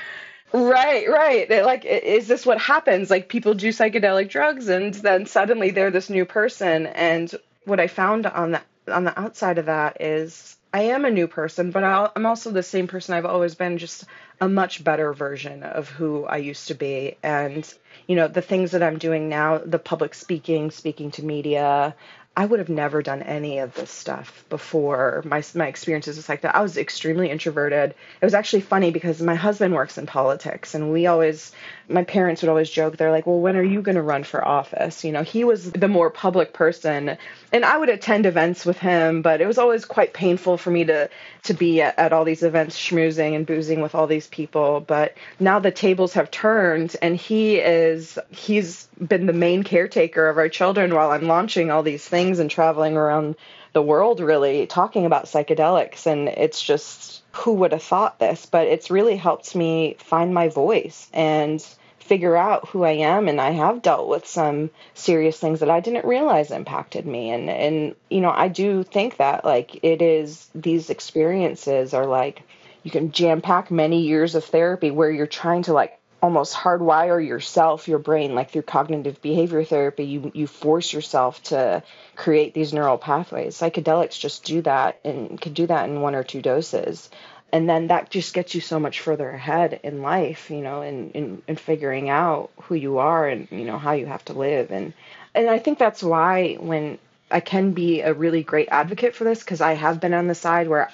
Right, 0.55 1.07
right. 1.07 1.51
Like, 1.63 1.85
is 1.85 2.29
this 2.29 2.47
what 2.47 2.59
happens? 2.59 3.11
Like, 3.11 3.29
people 3.29 3.53
do 3.53 3.69
psychedelic 3.69 4.31
drugs 4.31 4.69
and 4.69 4.95
then 4.95 5.27
suddenly 5.27 5.71
they're 5.71 5.91
this 5.91 6.09
new 6.09 6.25
person. 6.25 6.87
And 6.87 7.31
what 7.67 7.79
I 7.79 7.89
found 7.89 8.27
on 8.27 8.53
the 8.53 8.63
on 8.89 9.05
the 9.05 9.19
outside 9.21 9.59
of 9.59 9.67
that 9.67 10.01
is 10.01 10.57
I 10.73 10.83
am 10.83 11.05
a 11.05 11.11
new 11.11 11.27
person, 11.27 11.71
but 11.73 11.85
i 11.85 12.11
am 12.17 12.27
also 12.27 12.51
the 12.51 12.63
same 12.63 12.87
person 12.87 13.15
I've 13.15 13.27
always 13.27 13.55
been, 13.55 13.79
just 13.79 14.05
a 14.41 14.49
much 14.49 14.85
better 14.85 15.13
version 15.13 15.63
of 15.63 15.89
who 15.89 16.25
I 16.25 16.37
used 16.37 16.69
to 16.69 16.75
be. 16.75 17.17
And 17.23 17.71
you 18.07 18.15
know, 18.15 18.29
the 18.29 18.43
things 18.43 18.73
that 18.73 18.83
I'm 18.83 18.99
doing 18.99 19.29
now, 19.29 19.59
the 19.59 19.79
public 19.79 20.15
speaking, 20.15 20.71
speaking 20.71 21.11
to 21.13 21.25
media, 21.25 21.95
I 22.39 22.45
would 22.45 22.59
have 22.59 22.69
never 22.69 23.01
done 23.03 23.23
any 23.23 23.61
of 23.61 23.75
this 23.75 23.91
stuff 23.91 24.45
before 24.51 25.23
my 25.25 25.43
my 25.55 25.69
experiences 25.69 26.17
was 26.17 26.29
like 26.29 26.43
that. 26.43 26.55
I 26.55 26.61
was 26.61 26.77
extremely 26.77 27.31
introverted. 27.31 27.95
It 28.21 28.25
was 28.25 28.35
actually 28.35 28.61
funny 28.61 28.91
because 28.91 29.23
my 29.23 29.35
husband 29.35 29.75
works 29.75 29.97
in 29.97 30.05
politics, 30.07 30.75
and 30.75 30.93
we 30.93 31.07
always, 31.07 31.53
my 31.89 32.05
parents 32.05 32.43
would 32.43 32.49
always 32.49 32.71
joke. 32.71 32.97
They're 32.97 33.11
like, 33.11 33.27
"Well, 33.27 33.41
when 33.41 33.57
are 33.57 33.63
you 33.63 33.83
going 33.83 33.97
to 33.97 34.03
run 34.03 34.25
for 34.25 34.47
office?" 34.47 35.05
You 35.05 35.13
know, 35.13 35.23
he 35.23 35.45
was 35.45 35.73
the 35.73 35.89
more 35.89 36.11
public 36.11 36.53
person, 36.53 37.17
and 37.53 37.65
I 37.65 37.77
would 37.79 37.89
attend 37.89 38.27
events 38.27 38.67
with 38.67 38.79
him, 38.79 39.23
but 39.23 39.41
it 39.41 39.47
was 39.47 39.59
always 39.59 39.85
quite 39.85 40.13
painful 40.13 40.59
for 40.59 40.71
me 40.71 40.85
to 40.85 41.09
to 41.45 41.55
be 41.55 41.83
at, 41.83 41.99
at 41.99 42.13
all 42.13 42.25
these 42.25 42.43
events, 42.43 42.79
schmoozing 42.79 43.35
and 43.35 43.47
boozing 43.47 43.81
with 43.81 43.95
all 43.95 44.07
these 44.07 44.27
people. 44.27 44.81
But 44.81 45.17
now 45.41 45.59
the 45.59 45.71
tables 45.71 46.13
have 46.15 46.31
turned, 46.31 46.97
and 47.01 47.17
he 47.17 47.57
is 47.57 48.19
he's 48.31 48.89
been 49.07 49.27
the 49.27 49.33
main 49.33 49.63
caretaker 49.63 50.29
of 50.29 50.39
our 50.39 50.49
children 50.49 50.95
while 50.95 51.11
I'm 51.11 51.27
launching 51.27 51.71
all 51.71 51.83
these 51.83 52.07
things 52.07 52.27
things 52.27 52.39
and 52.39 52.51
traveling 52.51 52.97
around 52.97 53.37
the 53.77 53.83
world 53.83 54.21
really 54.21 54.67
talking 54.67 55.05
about 55.05 55.27
psychedelics 55.27 56.07
and 56.07 56.31
it's 56.31 56.63
just 56.63 57.21
who 57.33 57.53
would 57.53 57.73
have 57.73 57.83
thought 57.83 58.19
this? 58.19 58.47
But 58.47 58.69
it's 58.69 58.91
really 58.91 59.17
helped 59.17 59.55
me 59.55 59.97
find 59.99 60.33
my 60.33 60.49
voice 60.49 61.11
and 61.13 61.61
figure 61.99 62.39
out 62.39 62.67
who 62.71 62.85
I 62.85 62.93
am 62.93 63.29
and 63.29 63.39
I 63.39 63.51
have 63.51 63.83
dealt 63.83 64.09
with 64.09 64.27
some 64.27 64.71
serious 64.95 65.39
things 65.39 65.61
that 65.61 65.69
I 65.69 65.81
didn't 65.81 66.07
realize 66.07 66.51
impacted 66.51 67.07
me. 67.07 67.29
And 67.29 67.51
and 67.51 67.95
you 68.09 68.23
know 68.23 68.33
I 68.35 68.49
do 68.49 68.83
think 68.83 69.19
that 69.19 69.45
like 69.45 69.85
it 69.85 70.01
is 70.01 70.49
these 70.55 70.89
experiences 70.89 71.93
are 71.93 72.07
like 72.07 72.45
you 72.83 72.91
can 72.91 73.13
jam 73.13 73.43
pack 73.43 73.71
many 73.71 74.01
years 74.01 74.35
of 74.35 74.43
therapy 74.47 74.91
where 74.91 75.11
you're 75.11 75.27
trying 75.27 75.65
to 75.65 75.75
like 75.75 75.99
almost 76.23 76.55
hardwire 76.55 77.25
yourself, 77.25 77.89
your 77.89 77.99
brain, 77.99 78.35
like 78.35 78.51
through 78.51 78.63
cognitive 78.63 79.21
behavior 79.23 79.65
therapy, 79.65 80.05
you, 80.05 80.33
you 80.35 80.47
force 80.47 80.93
yourself 80.93 81.43
to 81.45 81.83
create 82.17 82.55
these 82.55 82.73
neural 82.73 82.99
pathways. 82.99 83.57
Psychedelics 83.57 84.19
just 84.19 84.45
do 84.45 84.63
that 84.63 84.99
and 85.05 85.41
can 85.41 85.53
do 85.53 85.67
that 85.67 85.89
in 85.89 86.01
one 86.01 86.15
or 86.15 86.25
two 86.25 86.43
doses. 86.43 87.11
And 87.53 87.69
then 87.69 87.89
that 87.89 88.11
just 88.11 88.35
gets 88.35 88.55
you 88.55 88.61
so 88.61 88.81
much 88.81 89.01
further 89.01 89.31
ahead 89.31 89.81
in 89.85 90.03
life, 90.03 90.51
you 90.51 90.63
know, 90.63 90.83
in, 90.83 91.11
in, 91.13 91.43
in 91.47 91.57
figuring 91.57 92.09
out 92.09 92.51
who 92.63 92.75
you 92.75 92.99
are 92.99 93.29
and, 93.29 93.47
you 93.51 93.65
know, 93.65 93.79
how 93.79 93.93
you 93.93 94.07
have 94.07 94.25
to 94.25 94.33
live. 94.33 94.73
And, 94.73 94.95
and 95.35 95.49
I 95.49 95.59
think 95.59 95.79
that's 95.79 96.03
why 96.03 96.55
when 96.55 96.99
I 97.31 97.41
can 97.41 97.73
be 97.73 98.01
a 98.01 98.13
really 98.13 98.43
great 98.43 98.69
advocate 98.71 99.15
for 99.15 99.25
this, 99.25 99.41
because 99.41 99.61
I 99.61 99.75
have 99.75 100.01
been 100.01 100.15
on 100.15 100.27
the 100.27 100.35
side 100.35 100.69
where 100.69 100.91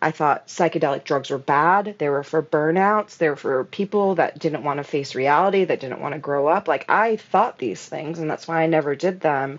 I 0.00 0.10
thought 0.10 0.48
psychedelic 0.48 1.04
drugs 1.04 1.30
were 1.30 1.38
bad. 1.38 1.96
They 1.98 2.08
were 2.08 2.22
for 2.22 2.42
burnouts. 2.42 3.16
They 3.16 3.28
were 3.28 3.36
for 3.36 3.64
people 3.64 4.16
that 4.16 4.38
didn't 4.38 4.62
want 4.62 4.78
to 4.78 4.84
face 4.84 5.14
reality, 5.14 5.64
that 5.64 5.80
didn't 5.80 6.00
want 6.00 6.14
to 6.14 6.20
grow 6.20 6.48
up. 6.48 6.68
Like 6.68 6.84
I 6.88 7.16
thought 7.16 7.58
these 7.58 7.84
things, 7.84 8.18
and 8.18 8.30
that's 8.30 8.46
why 8.46 8.62
I 8.62 8.66
never 8.66 8.94
did 8.94 9.20
them. 9.20 9.58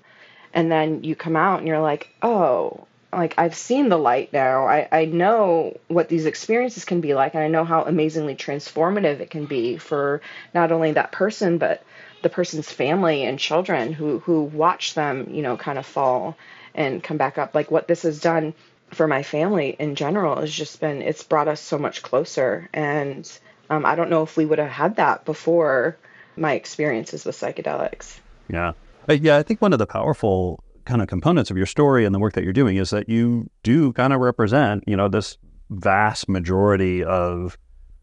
And 0.53 0.71
then 0.71 1.03
you 1.03 1.15
come 1.15 1.35
out 1.35 1.59
and 1.59 1.67
you're 1.67 1.81
like, 1.81 2.09
oh, 2.21 2.85
like 3.11 3.33
I've 3.37 3.55
seen 3.55 3.89
the 3.89 3.97
light 3.97 4.31
now. 4.31 4.67
I, 4.67 4.87
I 4.91 5.05
know 5.05 5.77
what 5.87 6.09
these 6.09 6.25
experiences 6.25 6.85
can 6.85 7.01
be 7.01 7.15
like, 7.15 7.33
and 7.33 7.43
I 7.43 7.47
know 7.47 7.63
how 7.63 7.83
amazingly 7.83 8.35
transformative 8.35 9.19
it 9.19 9.31
can 9.31 9.45
be 9.45 9.77
for 9.77 10.21
not 10.53 10.71
only 10.71 10.91
that 10.91 11.11
person, 11.11 11.57
but 11.57 11.83
the 12.21 12.29
person's 12.29 12.71
family 12.71 13.23
and 13.23 13.39
children 13.39 13.91
who 13.93 14.19
who 14.19 14.43
watch 14.43 14.93
them, 14.93 15.29
you 15.31 15.41
know, 15.41 15.57
kind 15.57 15.79
of 15.79 15.85
fall 15.85 16.37
and 16.75 17.03
come 17.03 17.17
back 17.17 17.37
up. 17.37 17.55
Like 17.55 17.71
what 17.71 17.87
this 17.87 18.03
has 18.03 18.21
done 18.21 18.53
for 18.91 19.07
my 19.07 19.23
family 19.23 19.75
in 19.79 19.95
general 19.95 20.39
has 20.39 20.51
just 20.51 20.79
been 20.79 21.01
it's 21.01 21.23
brought 21.23 21.47
us 21.47 21.61
so 21.61 21.77
much 21.77 22.01
closer. 22.01 22.69
And 22.73 23.29
um, 23.69 23.85
i 23.85 23.95
don't 23.95 24.09
know 24.09 24.23
if 24.23 24.37
we 24.37 24.45
would 24.45 24.59
have 24.59 24.69
had 24.69 24.95
that 24.95 25.25
before 25.25 25.97
my 26.35 26.53
experiences 26.53 27.25
with 27.25 27.35
psychedelics. 27.35 28.19
Yeah. 28.49 28.73
Uh, 29.09 29.13
yeah 29.13 29.37
i 29.37 29.43
think 29.43 29.61
one 29.61 29.73
of 29.73 29.79
the 29.79 29.87
powerful 29.87 30.63
kind 30.85 31.01
of 31.01 31.07
components 31.07 31.51
of 31.51 31.57
your 31.57 31.65
story 31.65 32.05
and 32.05 32.15
the 32.15 32.19
work 32.19 32.33
that 32.33 32.43
you're 32.43 32.53
doing 32.53 32.77
is 32.77 32.91
that 32.91 33.09
you 33.09 33.49
do 33.63 33.91
kind 33.93 34.13
of 34.13 34.21
represent 34.21 34.83
you 34.87 34.95
know 34.95 35.09
this 35.09 35.37
vast 35.69 36.29
majority 36.29 37.03
of 37.03 37.57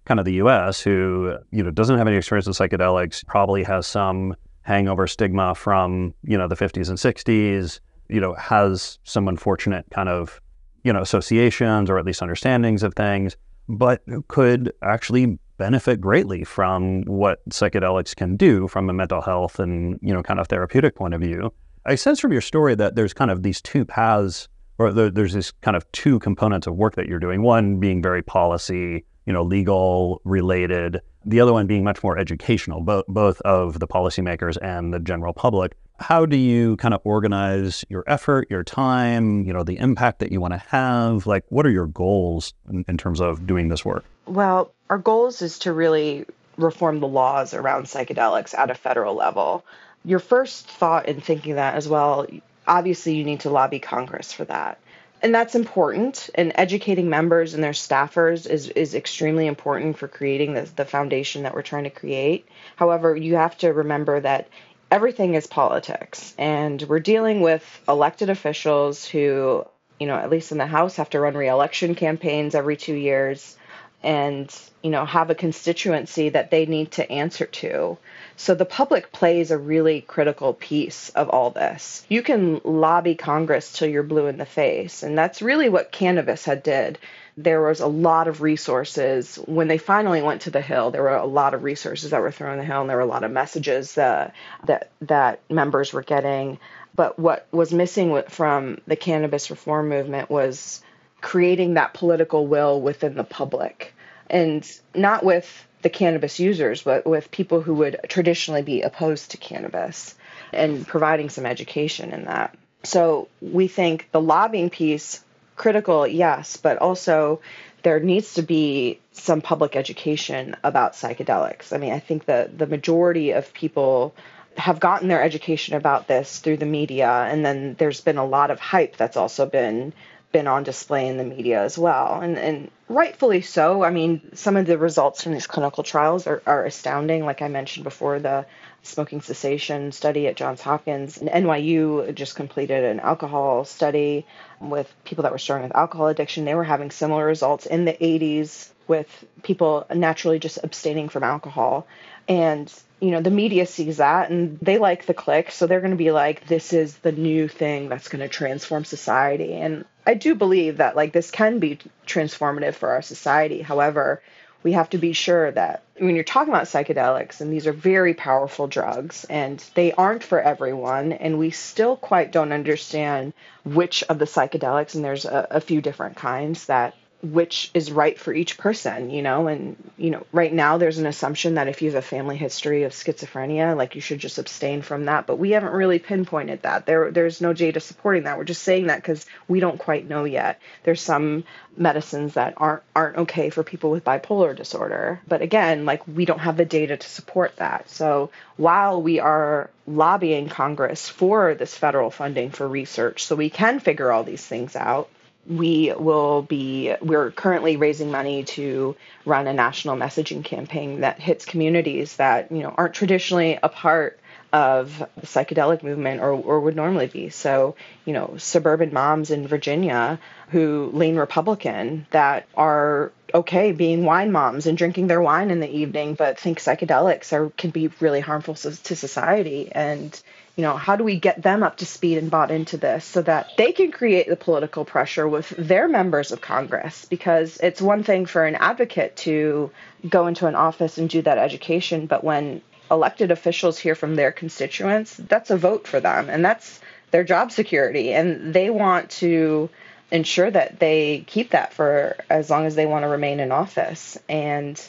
kind 0.04 0.20
of 0.20 0.26
the 0.26 0.34
us 0.34 0.80
who 0.80 1.36
you 1.50 1.62
know 1.62 1.70
doesn't 1.70 1.96
have 1.96 2.06
any 2.06 2.16
experience 2.16 2.46
with 2.46 2.56
psychedelics 2.56 3.26
probably 3.26 3.62
has 3.62 3.86
some 3.86 4.34
hangover 4.62 5.06
stigma 5.06 5.54
from 5.54 6.12
you 6.22 6.36
know 6.36 6.46
the 6.46 6.56
50s 6.56 6.88
and 6.88 6.98
60s 6.98 7.80
you 8.08 8.20
know 8.20 8.34
has 8.34 8.98
some 9.04 9.28
unfortunate 9.28 9.86
kind 9.90 10.08
of 10.10 10.40
you 10.84 10.92
know, 10.92 11.00
associations 11.00 11.90
or 11.90 11.98
at 11.98 12.04
least 12.04 12.20
understandings 12.22 12.82
of 12.82 12.94
things, 12.94 13.36
but 13.68 14.02
could 14.28 14.72
actually 14.82 15.38
benefit 15.56 16.00
greatly 16.00 16.44
from 16.44 17.02
what 17.04 17.46
psychedelics 17.48 18.14
can 18.14 18.36
do 18.36 18.68
from 18.68 18.90
a 18.90 18.92
mental 18.92 19.20
health 19.20 19.58
and, 19.58 19.98
you 20.02 20.12
know, 20.12 20.22
kind 20.22 20.38
of 20.38 20.48
therapeutic 20.48 20.94
point 20.94 21.14
of 21.14 21.20
view. 21.20 21.52
I 21.86 21.94
sense 21.94 22.20
from 22.20 22.32
your 22.32 22.40
story 22.40 22.74
that 22.76 22.96
there's 22.96 23.12
kind 23.12 23.30
of 23.30 23.42
these 23.42 23.60
two 23.60 23.84
paths 23.84 24.48
or 24.78 24.92
there, 24.92 25.10
there's 25.10 25.32
this 25.32 25.52
kind 25.62 25.76
of 25.76 25.90
two 25.92 26.18
components 26.18 26.66
of 26.66 26.74
work 26.74 26.96
that 26.96 27.06
you're 27.06 27.20
doing. 27.20 27.42
One 27.42 27.78
being 27.78 28.02
very 28.02 28.22
policy, 28.22 29.04
you 29.26 29.32
know, 29.32 29.42
legal 29.42 30.20
related. 30.24 31.00
The 31.24 31.40
other 31.40 31.52
one 31.52 31.66
being 31.66 31.84
much 31.84 32.02
more 32.02 32.18
educational, 32.18 32.80
both 32.80 33.06
both 33.06 33.40
of 33.42 33.78
the 33.78 33.86
policymakers 33.86 34.58
and 34.60 34.92
the 34.92 34.98
general 34.98 35.32
public 35.32 35.76
how 36.00 36.26
do 36.26 36.36
you 36.36 36.76
kind 36.76 36.92
of 36.92 37.00
organize 37.04 37.84
your 37.88 38.04
effort, 38.06 38.48
your 38.50 38.64
time, 38.64 39.44
you 39.44 39.52
know, 39.52 39.62
the 39.62 39.78
impact 39.78 40.18
that 40.18 40.32
you 40.32 40.40
want 40.40 40.52
to 40.52 40.58
have? 40.58 41.26
Like, 41.26 41.44
what 41.48 41.66
are 41.66 41.70
your 41.70 41.86
goals 41.86 42.52
in, 42.68 42.84
in 42.88 42.98
terms 42.98 43.20
of 43.20 43.46
doing 43.46 43.68
this 43.68 43.84
work? 43.84 44.04
Well, 44.26 44.72
our 44.90 44.98
goals 44.98 45.42
is 45.42 45.58
to 45.60 45.72
really 45.72 46.26
reform 46.56 47.00
the 47.00 47.08
laws 47.08 47.54
around 47.54 47.84
psychedelics 47.84 48.56
at 48.56 48.70
a 48.70 48.74
federal 48.74 49.14
level. 49.14 49.64
Your 50.04 50.18
first 50.18 50.68
thought 50.68 51.08
in 51.08 51.20
thinking 51.20 51.56
that 51.56 51.74
as 51.74 51.88
well, 51.88 52.26
obviously, 52.66 53.14
you 53.16 53.24
need 53.24 53.40
to 53.40 53.50
lobby 53.50 53.78
Congress 53.78 54.32
for 54.32 54.44
that. 54.44 54.78
And 55.22 55.34
that's 55.34 55.54
important. 55.54 56.28
And 56.34 56.52
educating 56.56 57.08
members 57.08 57.54
and 57.54 57.64
their 57.64 57.72
staffers 57.72 58.48
is, 58.48 58.68
is 58.68 58.94
extremely 58.94 59.46
important 59.46 59.96
for 59.96 60.06
creating 60.06 60.52
the, 60.52 60.68
the 60.76 60.84
foundation 60.84 61.44
that 61.44 61.54
we're 61.54 61.62
trying 61.62 61.84
to 61.84 61.90
create. 61.90 62.46
However, 62.76 63.16
you 63.16 63.36
have 63.36 63.56
to 63.58 63.72
remember 63.72 64.20
that 64.20 64.48
everything 64.94 65.34
is 65.34 65.46
politics. 65.48 66.34
And 66.38 66.80
we're 66.82 67.00
dealing 67.00 67.40
with 67.40 67.64
elected 67.88 68.30
officials 68.30 69.04
who, 69.04 69.66
you 69.98 70.06
know, 70.06 70.14
at 70.14 70.30
least 70.30 70.52
in 70.52 70.58
the 70.58 70.66
House, 70.66 70.96
have 70.96 71.10
to 71.10 71.20
run 71.20 71.34
reelection 71.34 71.96
campaigns 71.96 72.54
every 72.54 72.76
two 72.76 72.94
years. 72.94 73.56
and 74.04 74.54
you 74.82 74.90
know 74.90 75.06
have 75.06 75.30
a 75.30 75.34
constituency 75.34 76.28
that 76.28 76.50
they 76.50 76.66
need 76.66 76.90
to 76.92 77.10
answer 77.10 77.46
to 77.46 77.96
so 78.36 78.54
the 78.54 78.64
public 78.64 79.12
plays 79.12 79.50
a 79.50 79.58
really 79.58 80.00
critical 80.00 80.54
piece 80.54 81.10
of 81.10 81.28
all 81.28 81.50
this. 81.50 82.04
You 82.08 82.22
can 82.22 82.60
lobby 82.64 83.14
congress 83.14 83.72
till 83.72 83.88
you're 83.88 84.02
blue 84.02 84.26
in 84.26 84.38
the 84.38 84.46
face 84.46 85.02
and 85.02 85.16
that's 85.16 85.42
really 85.42 85.68
what 85.68 85.92
cannabis 85.92 86.44
had 86.44 86.62
did. 86.62 86.98
There 87.36 87.62
was 87.62 87.80
a 87.80 87.86
lot 87.86 88.28
of 88.28 88.42
resources. 88.42 89.36
When 89.46 89.68
they 89.68 89.78
finally 89.78 90.22
went 90.22 90.42
to 90.42 90.50
the 90.50 90.60
hill 90.60 90.90
there 90.90 91.02
were 91.02 91.16
a 91.16 91.26
lot 91.26 91.54
of 91.54 91.62
resources 91.62 92.10
that 92.10 92.20
were 92.20 92.30
thrown 92.30 92.58
the 92.58 92.64
hill 92.64 92.80
and 92.80 92.90
there 92.90 92.96
were 92.96 93.02
a 93.02 93.06
lot 93.06 93.24
of 93.24 93.30
messages 93.30 93.96
uh, 93.96 94.30
that 94.64 94.90
that 95.02 95.40
members 95.50 95.92
were 95.92 96.02
getting. 96.02 96.58
But 96.94 97.18
what 97.18 97.46
was 97.50 97.72
missing 97.72 98.22
from 98.28 98.78
the 98.86 98.96
cannabis 98.96 99.50
reform 99.50 99.88
movement 99.88 100.30
was 100.30 100.80
creating 101.20 101.74
that 101.74 101.94
political 101.94 102.46
will 102.46 102.80
within 102.80 103.14
the 103.14 103.24
public. 103.24 103.94
And 104.28 104.68
not 104.94 105.24
with 105.24 105.66
the 105.84 105.90
cannabis 105.90 106.40
users, 106.40 106.82
but 106.82 107.06
with 107.06 107.30
people 107.30 107.60
who 107.60 107.74
would 107.74 108.00
traditionally 108.08 108.62
be 108.62 108.82
opposed 108.82 109.30
to 109.30 109.36
cannabis 109.36 110.16
and 110.52 110.84
providing 110.84 111.28
some 111.28 111.46
education 111.46 112.10
in 112.10 112.24
that. 112.24 112.56
So 112.82 113.28
we 113.40 113.68
think 113.68 114.08
the 114.10 114.20
lobbying 114.20 114.70
piece, 114.70 115.22
critical, 115.54 116.06
yes, 116.06 116.56
but 116.56 116.78
also 116.78 117.40
there 117.82 118.00
needs 118.00 118.34
to 118.34 118.42
be 118.42 118.98
some 119.12 119.42
public 119.42 119.76
education 119.76 120.56
about 120.64 120.94
psychedelics. 120.94 121.72
I 121.72 121.76
mean, 121.76 121.92
I 121.92 121.98
think 121.98 122.24
that 122.24 122.58
the 122.58 122.66
majority 122.66 123.32
of 123.32 123.52
people 123.52 124.14
have 124.56 124.80
gotten 124.80 125.08
their 125.08 125.22
education 125.22 125.74
about 125.74 126.08
this 126.08 126.38
through 126.38 126.56
the 126.56 126.66
media, 126.66 127.10
and 127.10 127.44
then 127.44 127.74
there's 127.78 128.00
been 128.00 128.18
a 128.18 128.24
lot 128.24 128.50
of 128.50 128.58
hype 128.58 128.96
that's 128.96 129.16
also 129.16 129.46
been 129.46 129.92
been 130.34 130.46
on 130.48 130.64
display 130.64 131.06
in 131.06 131.16
the 131.16 131.22
media 131.22 131.62
as 131.62 131.78
well, 131.78 132.20
and 132.20 132.36
and 132.36 132.68
rightfully 132.88 133.40
so. 133.40 133.84
I 133.84 133.90
mean, 133.90 134.20
some 134.34 134.56
of 134.56 134.66
the 134.66 134.76
results 134.76 135.22
from 135.22 135.32
these 135.32 135.46
clinical 135.46 135.84
trials 135.84 136.26
are, 136.26 136.42
are 136.44 136.64
astounding. 136.64 137.24
Like 137.24 137.40
I 137.40 137.46
mentioned 137.46 137.84
before, 137.84 138.18
the 138.18 138.44
smoking 138.82 139.20
cessation 139.20 139.92
study 139.92 140.26
at 140.26 140.34
Johns 140.34 140.60
Hopkins 140.60 141.18
and 141.18 141.30
NYU 141.30 142.12
just 142.14 142.34
completed 142.34 142.82
an 142.82 142.98
alcohol 142.98 143.64
study 143.64 144.26
with 144.60 144.92
people 145.04 145.22
that 145.22 145.30
were 145.30 145.38
struggling 145.38 145.68
with 145.68 145.76
alcohol 145.76 146.08
addiction. 146.08 146.44
They 146.44 146.56
were 146.56 146.64
having 146.64 146.90
similar 146.90 147.24
results 147.24 147.64
in 147.64 147.84
the 147.84 147.92
80s 147.92 148.70
with 148.88 149.24
people 149.44 149.86
naturally 149.94 150.40
just 150.40 150.58
abstaining 150.64 151.08
from 151.08 151.22
alcohol. 151.22 151.86
And 152.28 152.70
you 153.04 153.10
know 153.10 153.20
the 153.20 153.30
media 153.30 153.66
sees 153.66 153.98
that 153.98 154.30
and 154.30 154.58
they 154.60 154.78
like 154.78 155.04
the 155.04 155.12
click 155.12 155.50
so 155.50 155.66
they're 155.66 155.80
going 155.80 155.90
to 155.90 155.96
be 155.96 156.10
like 156.10 156.46
this 156.46 156.72
is 156.72 156.96
the 156.98 157.12
new 157.12 157.48
thing 157.48 157.90
that's 157.90 158.08
going 158.08 158.22
to 158.22 158.28
transform 158.28 158.84
society. 158.84 159.52
And 159.54 159.84
i 160.06 160.14
do 160.14 160.34
believe 160.34 160.78
that 160.78 160.96
like 160.96 161.12
this 161.12 161.30
can 161.30 161.58
be 161.58 161.78
transformative 162.06 162.74
for 162.74 162.90
our 162.90 163.02
society. 163.02 163.60
However 163.60 164.22
we 164.62 164.72
have 164.72 164.88
to 164.88 164.98
be 164.98 165.12
sure 165.12 165.50
that 165.50 165.82
when 165.98 166.14
you're 166.14 166.24
talking 166.24 166.52
about 166.52 166.64
psychedelics 166.64 167.42
and 167.42 167.52
these 167.52 167.66
are 167.66 167.72
very 167.74 168.14
powerful 168.14 168.66
drugs 168.66 169.24
and 169.28 169.62
they 169.74 169.92
aren't 169.92 170.24
for 170.24 170.40
everyone 170.40 171.12
and 171.12 171.38
we 171.38 171.50
still 171.50 171.96
quite 171.96 172.32
don't 172.32 172.52
understand 172.52 173.34
which 173.64 174.02
of 174.04 174.18
the 174.18 174.24
psychedelics 174.24 174.94
and 174.94 175.04
there's 175.04 175.26
a, 175.26 175.46
a 175.50 175.60
few 175.60 175.82
different 175.82 176.16
kinds 176.16 176.64
that 176.66 176.94
which 177.24 177.70
is 177.72 177.90
right 177.90 178.18
for 178.18 178.34
each 178.34 178.58
person, 178.58 179.10
you 179.10 179.22
know, 179.22 179.48
and 179.48 179.76
you 179.96 180.10
know, 180.10 180.26
right 180.30 180.52
now 180.52 180.76
there's 180.76 180.98
an 180.98 181.06
assumption 181.06 181.54
that 181.54 181.68
if 181.68 181.80
you 181.80 181.90
have 181.90 181.98
a 181.98 182.06
family 182.06 182.36
history 182.36 182.82
of 182.82 182.92
schizophrenia, 182.92 183.76
like 183.76 183.94
you 183.94 184.00
should 184.00 184.18
just 184.18 184.38
abstain 184.38 184.82
from 184.82 185.06
that, 185.06 185.26
but 185.26 185.38
we 185.38 185.52
haven't 185.52 185.72
really 185.72 185.98
pinpointed 185.98 186.62
that. 186.62 186.84
There 186.84 187.10
there's 187.10 187.40
no 187.40 187.54
data 187.54 187.80
supporting 187.80 188.24
that. 188.24 188.36
We're 188.36 188.44
just 188.44 188.62
saying 188.62 188.88
that 188.88 189.02
cuz 189.02 189.24
we 189.48 189.60
don't 189.60 189.78
quite 189.78 190.08
know 190.08 190.24
yet. 190.24 190.60
There's 190.82 191.00
some 191.00 191.44
medicines 191.76 192.34
that 192.34 192.54
aren't 192.58 192.82
aren't 192.94 193.16
okay 193.16 193.48
for 193.48 193.62
people 193.62 193.90
with 193.90 194.04
bipolar 194.04 194.54
disorder. 194.54 195.20
But 195.26 195.40
again, 195.40 195.86
like 195.86 196.06
we 196.06 196.26
don't 196.26 196.40
have 196.40 196.58
the 196.58 196.66
data 196.66 196.96
to 196.96 197.08
support 197.08 197.56
that. 197.56 197.88
So 197.88 198.30
while 198.56 199.00
we 199.00 199.18
are 199.18 199.70
lobbying 199.86 200.48
Congress 200.48 201.08
for 201.08 201.54
this 201.54 201.74
federal 201.76 202.10
funding 202.10 202.50
for 202.50 202.68
research 202.68 203.24
so 203.24 203.34
we 203.34 203.50
can 203.50 203.80
figure 203.80 204.12
all 204.12 204.24
these 204.24 204.44
things 204.44 204.76
out, 204.76 205.08
we 205.46 205.92
will 205.96 206.42
be 206.42 206.94
we're 207.00 207.30
currently 207.30 207.76
raising 207.76 208.10
money 208.10 208.44
to 208.44 208.96
run 209.24 209.46
a 209.46 209.52
national 209.52 209.96
messaging 209.96 210.44
campaign 210.44 211.00
that 211.00 211.20
hits 211.20 211.44
communities 211.44 212.16
that 212.16 212.50
you 212.50 212.62
know 212.62 212.74
aren't 212.76 212.94
traditionally 212.94 213.58
a 213.62 213.68
part 213.68 214.18
of 214.52 215.04
the 215.16 215.26
psychedelic 215.26 215.82
movement 215.82 216.20
or, 216.20 216.30
or 216.30 216.60
would 216.60 216.76
normally 216.76 217.08
be. 217.08 217.28
So 217.28 217.74
you 218.04 218.12
know 218.12 218.36
suburban 218.38 218.92
moms 218.92 219.30
in 219.30 219.46
virginia 219.46 220.18
who 220.48 220.90
lean 220.92 221.16
republican 221.16 222.06
that 222.10 222.46
are 222.54 223.12
okay 223.34 223.72
being 223.72 224.04
wine 224.04 224.30
moms 224.30 224.66
and 224.66 224.78
drinking 224.78 225.08
their 225.08 225.20
wine 225.20 225.50
in 225.50 225.58
the 225.58 225.70
evening 225.70 226.14
but 226.14 226.38
think 226.38 226.60
psychedelics 226.60 227.32
are 227.32 227.50
can 227.56 227.70
be 227.70 227.88
really 228.00 228.20
harmful 228.20 228.54
to 228.54 228.96
society. 228.96 229.70
And 229.72 230.22
you 230.56 230.62
know, 230.62 230.76
how 230.76 230.94
do 230.94 231.02
we 231.02 231.18
get 231.18 231.42
them 231.42 231.62
up 231.62 231.78
to 231.78 231.86
speed 231.86 232.18
and 232.18 232.30
bought 232.30 232.50
into 232.50 232.76
this 232.76 233.04
so 233.04 233.22
that 233.22 233.48
they 233.58 233.72
can 233.72 233.90
create 233.90 234.28
the 234.28 234.36
political 234.36 234.84
pressure 234.84 235.26
with 235.26 235.48
their 235.50 235.88
members 235.88 236.30
of 236.30 236.40
Congress? 236.40 237.04
Because 237.06 237.58
it's 237.60 237.82
one 237.82 238.04
thing 238.04 238.26
for 238.26 238.44
an 238.44 238.54
advocate 238.54 239.16
to 239.16 239.72
go 240.08 240.28
into 240.28 240.46
an 240.46 240.54
office 240.54 240.96
and 240.96 241.10
do 241.10 241.22
that 241.22 241.38
education, 241.38 242.06
but 242.06 242.22
when 242.22 242.62
elected 242.90 243.32
officials 243.32 243.78
hear 243.78 243.96
from 243.96 244.14
their 244.14 244.30
constituents, 244.30 245.16
that's 245.16 245.50
a 245.50 245.56
vote 245.56 245.88
for 245.88 245.98
them 245.98 246.28
and 246.30 246.44
that's 246.44 246.80
their 247.10 247.24
job 247.24 247.50
security. 247.50 248.12
And 248.12 248.54
they 248.54 248.70
want 248.70 249.10
to 249.10 249.70
ensure 250.12 250.50
that 250.50 250.78
they 250.78 251.24
keep 251.26 251.50
that 251.50 251.72
for 251.72 252.16
as 252.30 252.48
long 252.48 252.66
as 252.66 252.76
they 252.76 252.86
want 252.86 253.02
to 253.02 253.08
remain 253.08 253.40
in 253.40 253.50
office 253.50 254.18
and 254.28 254.80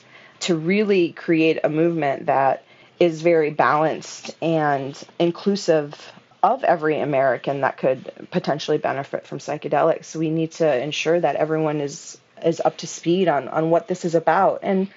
to 0.41 0.55
really 0.55 1.11
create 1.11 1.59
a 1.63 1.69
movement 1.69 2.27
that 2.27 2.63
is 2.99 3.21
very 3.21 3.51
balanced 3.51 4.35
and 4.41 5.01
inclusive 5.19 6.11
of 6.43 6.63
every 6.63 6.99
American 6.99 7.61
that 7.61 7.77
could 7.77 8.27
potentially 8.31 8.77
benefit 8.77 9.25
from 9.25 9.39
psychedelics. 9.39 10.15
We 10.15 10.29
need 10.29 10.51
to 10.53 10.83
ensure 10.83 11.19
that 11.19 11.35
everyone 11.35 11.81
is 11.81 12.17
is 12.43 12.61
up 12.63 12.77
to 12.77 12.87
speed 12.87 13.27
on 13.27 13.47
on 13.47 13.69
what 13.69 13.87
this 13.87 14.05
is 14.05 14.15
about. 14.15 14.59
And 14.61 14.89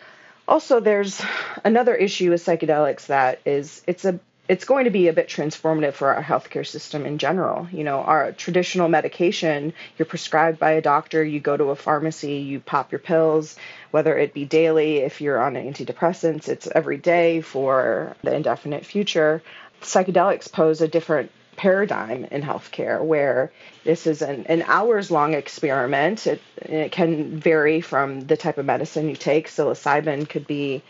also 0.47 0.81
there's 0.81 1.23
another 1.65 1.95
issue 1.95 2.31
with 2.31 2.45
psychedelics 2.45 3.07
that 3.07 3.41
is 3.45 3.83
it's 3.87 4.05
a 4.05 4.21
it's 4.49 4.65
going 4.65 4.85
to 4.85 4.91
be 4.91 5.09
a 5.09 5.13
bit 5.13 5.29
transformative 5.29 5.93
for 5.93 6.15
our 6.15 6.23
healthcare 6.23 6.67
system 6.67 7.05
in 7.05 7.19
general. 7.19 7.69
You 7.71 7.85
know, 7.85 7.99
our 7.99 8.33
traditional 8.33 8.89
medication, 8.89 9.75
you're 9.99 10.07
prescribed 10.07 10.59
by 10.59 10.73
a 10.73 10.81
doctor, 10.81 11.23
you 11.23 11.39
go 11.39 11.57
to 11.57 11.65
a 11.65 11.77
pharmacy, 11.77 12.37
you 12.37 12.61
pop 12.61 12.91
your 12.91 12.99
pills, 12.99 13.57
whether 13.91 14.17
it 14.17 14.33
be 14.33 14.47
daily, 14.47 14.99
if 14.99 15.21
you're 15.21 15.41
on 15.41 15.55
antidepressants, 15.55 16.49
it's 16.49 16.67
every 16.75 16.97
day 16.97 17.43
for 17.43 18.17
the 18.23 18.35
indefinite 18.35 18.87
future. 18.87 19.43
Psychedelics 19.83 20.51
pose 20.51 20.81
a 20.81 20.89
different 20.89 21.31
paradigm 21.57 22.25
in 22.25 22.41
healthcare 22.41 23.05
where 23.05 23.53
this 23.85 24.07
is 24.07 24.23
an, 24.23 24.47
an 24.47 24.63
hours 24.63 25.11
long 25.11 25.35
experiment. 25.35 26.27
It, 26.27 26.41
it 26.63 26.93
can 26.93 27.39
vary 27.39 27.81
from 27.83 28.23
the 28.23 28.37
type 28.37 28.57
of 28.57 28.65
medicine 28.65 29.11
you 29.11 29.17
take. 29.17 29.49
Psilocybin 29.49 30.29
could 30.29 30.47
be 30.47 30.83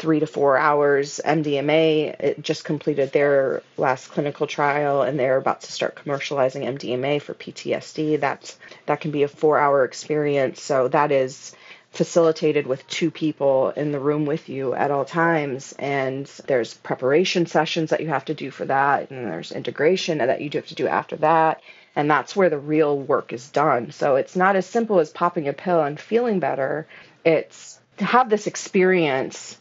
three 0.00 0.18
to 0.18 0.26
four 0.26 0.56
hours. 0.56 1.20
MDMA 1.24 2.18
it 2.18 2.42
just 2.42 2.64
completed 2.64 3.12
their 3.12 3.62
last 3.76 4.08
clinical 4.08 4.46
trial, 4.46 5.02
and 5.02 5.20
they're 5.20 5.36
about 5.36 5.60
to 5.60 5.72
start 5.72 6.00
commercializing 6.02 6.64
MDMA 6.64 7.22
for 7.22 7.34
PTSD. 7.34 8.18
That's 8.18 8.58
that 8.86 9.00
can 9.00 9.10
be 9.10 9.22
a 9.22 9.28
four-hour 9.28 9.84
experience. 9.84 10.62
So 10.62 10.88
that 10.88 11.12
is 11.12 11.54
facilitated 11.92 12.66
with 12.66 12.86
two 12.86 13.10
people 13.10 13.70
in 13.70 13.92
the 13.92 14.00
room 14.00 14.24
with 14.24 14.48
you 14.48 14.74
at 14.74 14.92
all 14.92 15.04
times 15.04 15.74
and 15.76 16.24
there's 16.46 16.74
preparation 16.74 17.46
sessions 17.46 17.90
that 17.90 18.00
you 18.00 18.06
have 18.06 18.24
to 18.24 18.32
do 18.32 18.48
for 18.48 18.64
that 18.64 19.10
and 19.10 19.26
there's 19.26 19.50
integration 19.50 20.18
that 20.18 20.40
you 20.40 20.48
do 20.48 20.58
have 20.58 20.68
to 20.68 20.76
do 20.76 20.86
after 20.86 21.16
that 21.16 21.60
and 21.96 22.08
that's 22.08 22.36
where 22.36 22.48
the 22.48 22.58
real 22.58 22.96
work 22.96 23.32
is 23.32 23.50
done 23.50 23.90
so 23.90 24.14
it's 24.14 24.36
not 24.36 24.54
as 24.54 24.64
simple 24.66 25.00
as 25.00 25.10
popping 25.10 25.48
a 25.48 25.52
pill 25.52 25.82
and 25.82 25.98
feeling 25.98 26.38
better 26.38 26.86
it's 27.24 27.80
to 27.96 28.04
have 28.04 28.30
this 28.30 28.46
experience 28.46 29.58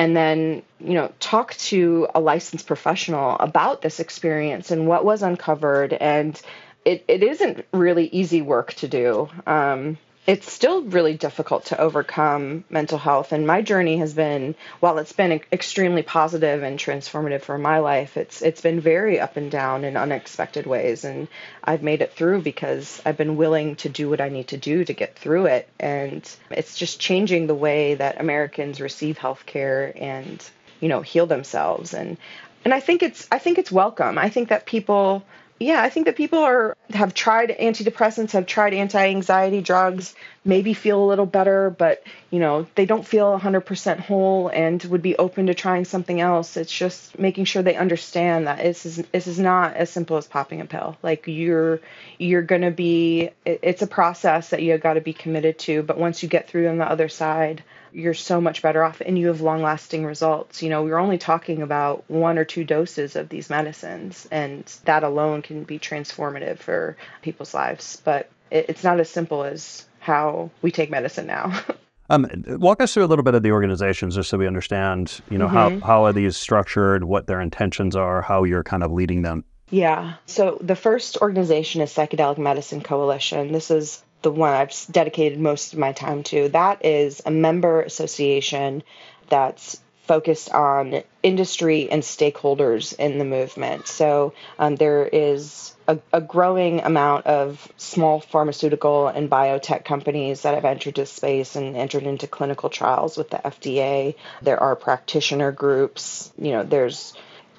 and 0.00 0.16
then 0.16 0.62
you 0.78 0.94
know 0.94 1.12
talk 1.20 1.54
to 1.56 2.08
a 2.14 2.20
licensed 2.20 2.66
professional 2.66 3.36
about 3.38 3.82
this 3.82 4.00
experience 4.00 4.70
and 4.70 4.88
what 4.88 5.04
was 5.04 5.22
uncovered. 5.22 5.92
And 5.92 6.40
it, 6.86 7.04
it 7.06 7.22
isn't 7.22 7.66
really 7.70 8.06
easy 8.06 8.40
work 8.40 8.72
to 8.74 8.88
do. 8.88 9.28
Um, 9.46 9.98
it's 10.26 10.52
still 10.52 10.82
really 10.82 11.16
difficult 11.16 11.66
to 11.66 11.80
overcome 11.80 12.64
mental 12.68 12.98
health. 12.98 13.32
And 13.32 13.46
my 13.46 13.62
journey 13.62 13.96
has 13.98 14.12
been 14.12 14.54
while 14.78 14.98
it's 14.98 15.12
been 15.12 15.40
extremely 15.50 16.02
positive 16.02 16.62
and 16.62 16.78
transformative 16.78 17.42
for 17.42 17.56
my 17.56 17.78
life 17.78 18.16
it's 18.16 18.42
it's 18.42 18.60
been 18.60 18.80
very 18.80 19.18
up 19.18 19.36
and 19.36 19.50
down 19.50 19.84
in 19.84 19.96
unexpected 19.96 20.66
ways. 20.66 21.04
And 21.04 21.26
I've 21.64 21.82
made 21.82 22.02
it 22.02 22.12
through 22.12 22.42
because 22.42 23.00
I've 23.04 23.16
been 23.16 23.36
willing 23.36 23.76
to 23.76 23.88
do 23.88 24.10
what 24.10 24.20
I 24.20 24.28
need 24.28 24.48
to 24.48 24.56
do 24.56 24.84
to 24.84 24.92
get 24.92 25.18
through 25.18 25.46
it. 25.46 25.68
And 25.78 26.28
it's 26.50 26.76
just 26.76 27.00
changing 27.00 27.46
the 27.46 27.54
way 27.54 27.94
that 27.94 28.20
Americans 28.20 28.80
receive 28.80 29.18
healthcare 29.18 29.92
and 30.00 30.44
you 30.80 30.88
know 30.88 31.00
heal 31.00 31.26
themselves. 31.26 31.94
And 31.94 32.18
and 32.64 32.74
I 32.74 32.80
think 32.80 33.02
it's 33.02 33.26
I 33.32 33.38
think 33.38 33.58
it's 33.58 33.72
welcome. 33.72 34.18
I 34.18 34.28
think 34.28 34.50
that 34.50 34.66
people 34.66 35.24
yeah, 35.60 35.82
I 35.82 35.90
think 35.90 36.06
that 36.06 36.16
people 36.16 36.38
are 36.38 36.74
have 36.94 37.12
tried 37.12 37.50
antidepressants, 37.50 38.32
have 38.32 38.46
tried 38.46 38.72
anti-anxiety 38.72 39.60
drugs. 39.60 40.14
maybe 40.42 40.72
feel 40.72 41.04
a 41.04 41.06
little 41.06 41.26
better, 41.26 41.68
but 41.68 42.02
you 42.30 42.38
know, 42.38 42.66
they 42.76 42.86
don't 42.86 43.06
feel 43.06 43.38
100% 43.38 43.98
whole 44.00 44.48
and 44.48 44.82
would 44.84 45.02
be 45.02 45.16
open 45.16 45.48
to 45.48 45.54
trying 45.54 45.84
something 45.84 46.18
else. 46.18 46.56
It's 46.56 46.72
just 46.72 47.18
making 47.18 47.44
sure 47.44 47.62
they 47.62 47.76
understand 47.76 48.46
that 48.46 48.58
this 48.58 48.86
is 48.86 48.96
this 49.12 49.26
is 49.26 49.38
not 49.38 49.76
as 49.76 49.90
simple 49.90 50.16
as 50.16 50.26
popping 50.26 50.62
a 50.62 50.64
pill. 50.64 50.96
Like 51.02 51.26
you're 51.26 51.80
you're 52.18 52.42
going 52.42 52.62
to 52.62 52.70
be 52.70 53.30
it's 53.44 53.82
a 53.82 53.86
process 53.86 54.50
that 54.50 54.62
you've 54.62 54.80
got 54.80 54.94
to 54.94 55.02
be 55.02 55.12
committed 55.12 55.58
to, 55.60 55.82
but 55.82 55.98
once 55.98 56.22
you 56.22 56.28
get 56.30 56.48
through 56.48 56.68
on 56.68 56.78
the 56.78 56.90
other 56.90 57.10
side, 57.10 57.62
you're 57.92 58.14
so 58.14 58.40
much 58.40 58.62
better 58.62 58.82
off 58.82 59.00
and 59.00 59.18
you 59.18 59.28
have 59.28 59.40
long 59.40 59.62
lasting 59.62 60.04
results. 60.04 60.62
You 60.62 60.70
know, 60.70 60.82
we're 60.82 60.98
only 60.98 61.18
talking 61.18 61.62
about 61.62 62.04
one 62.08 62.38
or 62.38 62.44
two 62.44 62.64
doses 62.64 63.16
of 63.16 63.28
these 63.28 63.50
medicines, 63.50 64.26
and 64.30 64.64
that 64.84 65.04
alone 65.04 65.42
can 65.42 65.64
be 65.64 65.78
transformative 65.78 66.58
for 66.58 66.96
people's 67.22 67.54
lives. 67.54 68.00
But 68.04 68.30
it's 68.50 68.84
not 68.84 69.00
as 69.00 69.10
simple 69.10 69.44
as 69.44 69.86
how 70.00 70.50
we 70.62 70.70
take 70.70 70.90
medicine 70.90 71.26
now. 71.26 71.62
Um, 72.12 72.26
walk 72.58 72.82
us 72.82 72.92
through 72.92 73.04
a 73.04 73.06
little 73.06 73.22
bit 73.22 73.36
of 73.36 73.44
the 73.44 73.52
organizations, 73.52 74.16
just 74.16 74.30
so 74.30 74.36
we 74.36 74.48
understand, 74.48 75.20
you 75.30 75.38
know, 75.38 75.46
mm-hmm. 75.46 75.78
how 75.78 75.86
how 75.86 76.04
are 76.06 76.12
these 76.12 76.36
structured, 76.36 77.04
what 77.04 77.28
their 77.28 77.40
intentions 77.40 77.94
are, 77.94 78.20
how 78.20 78.42
you're 78.42 78.64
kind 78.64 78.82
of 78.82 78.90
leading 78.90 79.22
them. 79.22 79.44
Yeah. 79.70 80.14
So 80.26 80.58
the 80.60 80.74
first 80.74 81.18
organization 81.18 81.80
is 81.80 81.94
Psychedelic 81.94 82.38
Medicine 82.38 82.80
Coalition. 82.80 83.52
This 83.52 83.70
is 83.70 84.02
the 84.22 84.30
one 84.30 84.52
I've 84.52 84.74
dedicated 84.90 85.38
most 85.38 85.72
of 85.72 85.78
my 85.78 85.92
time 85.92 86.22
to. 86.24 86.48
That 86.48 86.84
is 86.84 87.22
a 87.24 87.30
member 87.30 87.82
association 87.82 88.82
that's 89.28 89.80
focused 90.10 90.50
on 90.50 91.04
industry 91.22 91.88
and 91.88 92.02
stakeholders 92.02 92.98
in 92.98 93.18
the 93.18 93.24
movement. 93.24 93.86
So 93.86 94.34
um, 94.58 94.74
there 94.74 95.06
is 95.06 95.72
a, 95.86 96.00
a, 96.12 96.20
growing 96.20 96.80
amount 96.80 97.26
of 97.26 97.72
small 97.76 98.18
pharmaceutical 98.18 99.06
and 99.06 99.30
biotech 99.30 99.84
companies 99.84 100.42
that 100.42 100.54
have 100.54 100.64
entered 100.64 100.96
this 100.96 101.12
space 101.12 101.54
and 101.54 101.76
entered 101.76 102.02
into 102.02 102.26
clinical 102.26 102.70
trials 102.70 103.16
with 103.16 103.30
the 103.30 103.36
FDA. 103.36 104.16
There 104.42 104.60
are 104.60 104.74
practitioner 104.74 105.52
groups. 105.52 106.32
You 106.36 106.54
know, 106.54 106.64
there's 106.64 107.14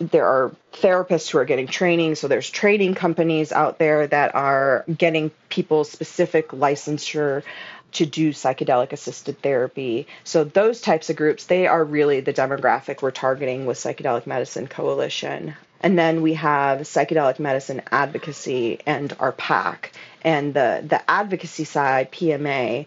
there 0.10 0.26
are 0.26 0.52
therapists 0.74 1.30
who 1.30 1.38
are 1.38 1.46
getting 1.46 1.68
training. 1.68 2.16
So 2.16 2.28
there's 2.28 2.50
training 2.50 2.96
companies 2.96 3.52
out 3.52 3.78
there 3.78 4.08
that 4.08 4.34
are 4.36 4.84
getting 4.98 5.32
people 5.50 5.84
specific 5.84 6.50
licensure 6.50 7.44
to 7.94 8.06
do 8.06 8.32
psychedelic 8.32 8.94
assisted 8.94 9.42
therapy. 9.42 10.08
So 10.24 10.44
those 10.44 10.82
types 10.82 11.10
of 11.10 11.18
groups, 11.18 11.46
they 11.46 11.68
are 11.68 11.84
really 11.84 12.22
the 12.22 12.34
demographic 12.34 13.02
we're 13.02 13.12
targeting 13.12 13.66
with 13.66 13.78
Psychedelic 13.78 14.26
Medicine 14.26 14.68
Coalition. 14.68 15.56
And 15.82 15.98
then 15.98 16.22
we 16.22 16.36
have 16.36 16.82
psychedelic 16.82 17.40
medicine 17.40 17.82
advocacy 17.92 18.80
and 18.86 19.16
our 19.20 19.32
PAC. 19.32 19.92
And 20.24 20.54
the, 20.54 20.84
the 20.88 21.02
advocacy 21.10 21.64
side, 21.64 22.12
PMA, 22.12 22.86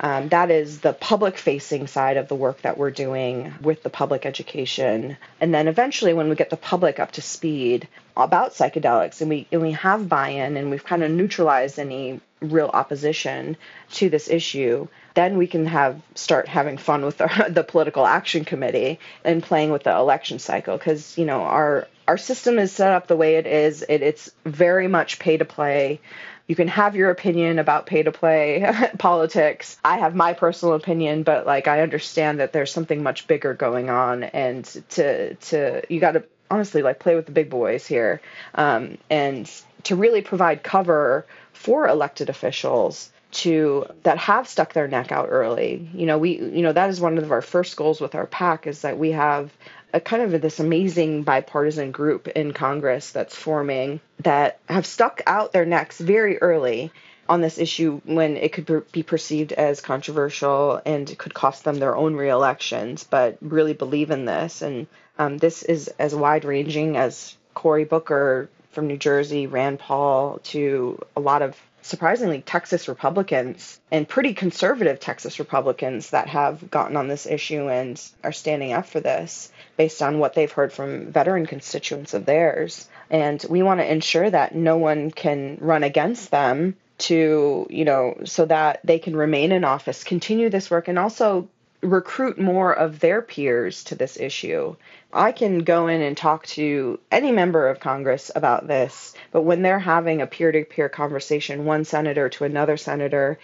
um, 0.00 0.28
that 0.28 0.50
is 0.50 0.80
the 0.80 0.92
public 0.92 1.38
facing 1.38 1.86
side 1.86 2.16
of 2.16 2.28
the 2.28 2.34
work 2.34 2.62
that 2.62 2.76
we're 2.76 2.90
doing 2.90 3.54
with 3.62 3.82
the 3.82 3.90
public 3.90 4.26
education. 4.26 5.16
And 5.40 5.54
then 5.54 5.68
eventually, 5.68 6.12
when 6.12 6.28
we 6.28 6.36
get 6.36 6.50
the 6.50 6.56
public 6.56 7.00
up 7.00 7.12
to 7.12 7.22
speed 7.22 7.88
about 8.16 8.52
psychedelics 8.52 9.20
and 9.20 9.30
we, 9.30 9.46
and 9.50 9.62
we 9.62 9.72
have 9.72 10.08
buy 10.08 10.30
in 10.30 10.56
and 10.56 10.70
we've 10.70 10.84
kind 10.84 11.02
of 11.02 11.10
neutralized 11.10 11.78
any 11.78 12.20
real 12.50 12.70
opposition 12.72 13.56
to 13.92 14.08
this 14.08 14.28
issue, 14.28 14.88
then 15.14 15.38
we 15.38 15.46
can 15.46 15.66
have 15.66 16.00
start 16.14 16.48
having 16.48 16.78
fun 16.78 17.04
with 17.04 17.18
the, 17.18 17.46
the 17.50 17.64
political 17.64 18.06
action 18.06 18.44
committee 18.44 18.98
and 19.24 19.42
playing 19.42 19.70
with 19.70 19.82
the 19.82 19.94
election 19.94 20.38
cycle 20.38 20.76
because 20.76 21.16
you 21.18 21.24
know 21.24 21.42
our 21.42 21.88
our 22.08 22.18
system 22.18 22.58
is 22.58 22.70
set 22.70 22.92
up 22.92 23.08
the 23.08 23.16
way 23.16 23.36
it 23.36 23.46
is. 23.46 23.82
It, 23.88 24.02
it's 24.02 24.30
very 24.44 24.88
much 24.88 25.18
pay 25.18 25.36
to 25.36 25.44
play 25.44 26.00
you 26.46 26.54
can 26.54 26.68
have 26.68 26.94
your 26.94 27.10
opinion 27.10 27.58
about 27.58 27.86
pay 27.86 28.02
to 28.02 28.12
play 28.12 28.64
politics. 28.98 29.78
I 29.84 29.98
have 29.98 30.14
my 30.14 30.32
personal 30.32 30.74
opinion, 30.74 31.24
but 31.24 31.46
like 31.46 31.66
I 31.66 31.82
understand 31.82 32.40
that 32.40 32.52
there's 32.52 32.72
something 32.72 33.02
much 33.02 33.26
bigger 33.26 33.54
going 33.54 33.90
on, 33.90 34.22
and 34.22 34.64
to 34.90 35.34
to 35.34 35.82
you 35.92 36.00
got 36.00 36.12
to 36.12 36.24
honestly 36.50 36.82
like 36.82 36.98
play 36.98 37.14
with 37.14 37.26
the 37.26 37.32
big 37.32 37.50
boys 37.50 37.86
here, 37.86 38.20
um, 38.54 38.98
and 39.10 39.50
to 39.84 39.96
really 39.96 40.22
provide 40.22 40.62
cover 40.62 41.26
for 41.52 41.88
elected 41.88 42.28
officials 42.28 43.10
to 43.32 43.86
that 44.04 44.18
have 44.18 44.48
stuck 44.48 44.72
their 44.72 44.88
neck 44.88 45.12
out 45.12 45.28
early. 45.30 45.88
You 45.94 46.06
know, 46.06 46.18
we 46.18 46.38
you 46.38 46.62
know 46.62 46.72
that 46.72 46.90
is 46.90 47.00
one 47.00 47.18
of 47.18 47.32
our 47.32 47.42
first 47.42 47.76
goals 47.76 48.00
with 48.00 48.14
our 48.14 48.26
PAC 48.26 48.66
is 48.66 48.82
that 48.82 48.98
we 48.98 49.12
have 49.12 49.52
a 49.92 50.00
kind 50.00 50.22
of 50.22 50.40
this 50.40 50.60
amazing 50.60 51.22
bipartisan 51.22 51.90
group 51.90 52.28
in 52.28 52.52
Congress 52.52 53.10
that's 53.10 53.34
forming 53.34 54.00
that 54.20 54.58
have 54.68 54.86
stuck 54.86 55.22
out 55.26 55.52
their 55.52 55.64
necks 55.64 55.98
very 55.98 56.38
early 56.38 56.90
on 57.28 57.40
this 57.40 57.58
issue 57.58 58.00
when 58.04 58.36
it 58.36 58.52
could 58.52 58.90
be 58.92 59.02
perceived 59.02 59.52
as 59.52 59.80
controversial 59.80 60.80
and 60.84 61.16
could 61.18 61.34
cost 61.34 61.64
them 61.64 61.78
their 61.78 61.96
own 61.96 62.14
re-elections, 62.14 63.04
but 63.04 63.38
really 63.40 63.72
believe 63.72 64.10
in 64.10 64.24
this. 64.24 64.62
And 64.62 64.86
um, 65.18 65.38
this 65.38 65.62
is 65.62 65.88
as 65.98 66.14
wide 66.14 66.44
ranging 66.44 66.96
as 66.96 67.36
Cory 67.54 67.84
Booker 67.84 68.48
from 68.70 68.86
New 68.86 68.98
Jersey, 68.98 69.46
Rand 69.46 69.78
Paul, 69.78 70.40
to 70.44 70.98
a 71.16 71.20
lot 71.20 71.42
of 71.42 71.56
surprisingly 71.86 72.42
Texas 72.42 72.88
Republicans 72.88 73.80
and 73.92 74.08
pretty 74.08 74.34
conservative 74.34 74.98
Texas 74.98 75.38
Republicans 75.38 76.10
that 76.10 76.28
have 76.28 76.68
gotten 76.70 76.96
on 76.96 77.06
this 77.06 77.26
issue 77.26 77.68
and 77.68 78.02
are 78.24 78.32
standing 78.32 78.72
up 78.72 78.86
for 78.86 78.98
this 79.00 79.52
based 79.76 80.02
on 80.02 80.18
what 80.18 80.34
they've 80.34 80.50
heard 80.50 80.72
from 80.72 81.12
veteran 81.12 81.46
constituents 81.46 82.12
of 82.12 82.26
theirs. 82.26 82.88
And 83.08 83.44
we 83.48 83.62
want 83.62 83.80
to 83.80 83.90
ensure 83.90 84.28
that 84.28 84.54
no 84.54 84.76
one 84.76 85.12
can 85.12 85.58
run 85.60 85.84
against 85.84 86.32
them 86.32 86.76
to, 86.98 87.66
you 87.68 87.84
know, 87.84 88.16
so 88.24 88.44
that 88.46 88.80
they 88.84 88.98
can 88.98 89.16
remain 89.16 89.52
in 89.52 89.64
office, 89.64 90.04
continue 90.04 90.50
this 90.50 90.70
work, 90.70 90.88
and 90.88 90.98
also 90.98 91.48
recruit 91.82 92.38
more 92.38 92.72
of 92.72 93.00
their 93.00 93.22
peers 93.22 93.84
to 93.84 93.94
this 93.94 94.18
issue. 94.18 94.74
I 95.12 95.32
can 95.32 95.60
go 95.60 95.86
in 95.86 96.00
and 96.02 96.16
talk 96.16 96.46
to 96.48 96.98
any 97.10 97.32
member 97.32 97.68
of 97.68 97.80
Congress 97.80 98.30
about 98.34 98.66
this, 98.66 99.14
but 99.30 99.42
when 99.42 99.62
they're 99.62 99.78
having 99.78 100.20
a 100.20 100.26
peer 100.26 100.52
to 100.52 100.64
peer 100.64 100.88
conversation, 100.88 101.64
one 101.64 101.84
senator 101.84 102.28
to 102.30 102.44
another 102.44 102.76
senator, 102.76 103.38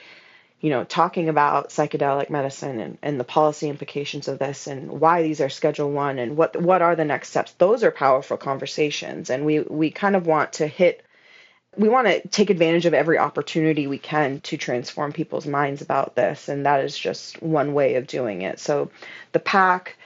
you 0.60 0.70
know, 0.70 0.84
talking 0.84 1.28
about 1.28 1.70
psychedelic 1.70 2.30
medicine 2.30 2.78
and, 2.80 2.98
and 3.02 3.18
the 3.18 3.24
policy 3.24 3.68
implications 3.68 4.28
of 4.28 4.38
this 4.38 4.66
and 4.66 5.00
why 5.00 5.22
these 5.22 5.40
are 5.40 5.48
Schedule 5.48 5.90
One 5.90 6.18
and 6.18 6.36
what 6.36 6.60
what 6.60 6.82
are 6.82 6.94
the 6.94 7.04
next 7.04 7.30
steps. 7.30 7.52
Those 7.58 7.82
are 7.82 7.90
powerful 7.90 8.36
conversations, 8.36 9.28
and 9.28 9.44
we 9.44 9.60
we 9.60 9.90
kind 9.90 10.16
of 10.16 10.26
want 10.26 10.54
to 10.54 10.66
hit. 10.66 11.04
We 11.76 11.88
want 11.88 12.06
to 12.06 12.26
take 12.28 12.50
advantage 12.50 12.84
of 12.84 12.94
every 12.94 13.18
opportunity 13.18 13.86
we 13.86 13.98
can 13.98 14.40
to 14.42 14.56
transform 14.56 15.12
people's 15.12 15.46
minds 15.46 15.80
about 15.80 16.14
this, 16.14 16.48
and 16.48 16.66
that 16.66 16.84
is 16.84 16.96
just 16.96 17.42
one 17.42 17.72
way 17.72 17.94
of 17.94 18.06
doing 18.06 18.42
it. 18.42 18.60
So, 18.60 18.90
the 19.32 19.40
PAC, 19.40 19.96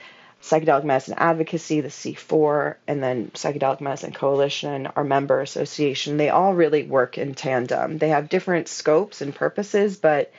Psychedelic 0.41 0.85
Medicine 0.85 1.15
Advocacy, 1.17 1.81
the 1.81 1.89
C4, 1.89 2.75
and 2.87 3.03
then 3.03 3.31
Psychedelic 3.33 3.81
Medicine 3.81 4.13
Coalition, 4.13 4.87
our 4.95 5.03
member 5.03 5.41
association, 5.41 6.15
they 6.15 6.29
all 6.29 6.53
really 6.53 6.83
work 6.83 7.17
in 7.17 7.35
tandem. 7.35 7.97
They 7.97 8.09
have 8.09 8.29
different 8.29 8.69
scopes 8.69 9.21
and 9.21 9.35
purposes, 9.35 9.97
but 9.97 10.31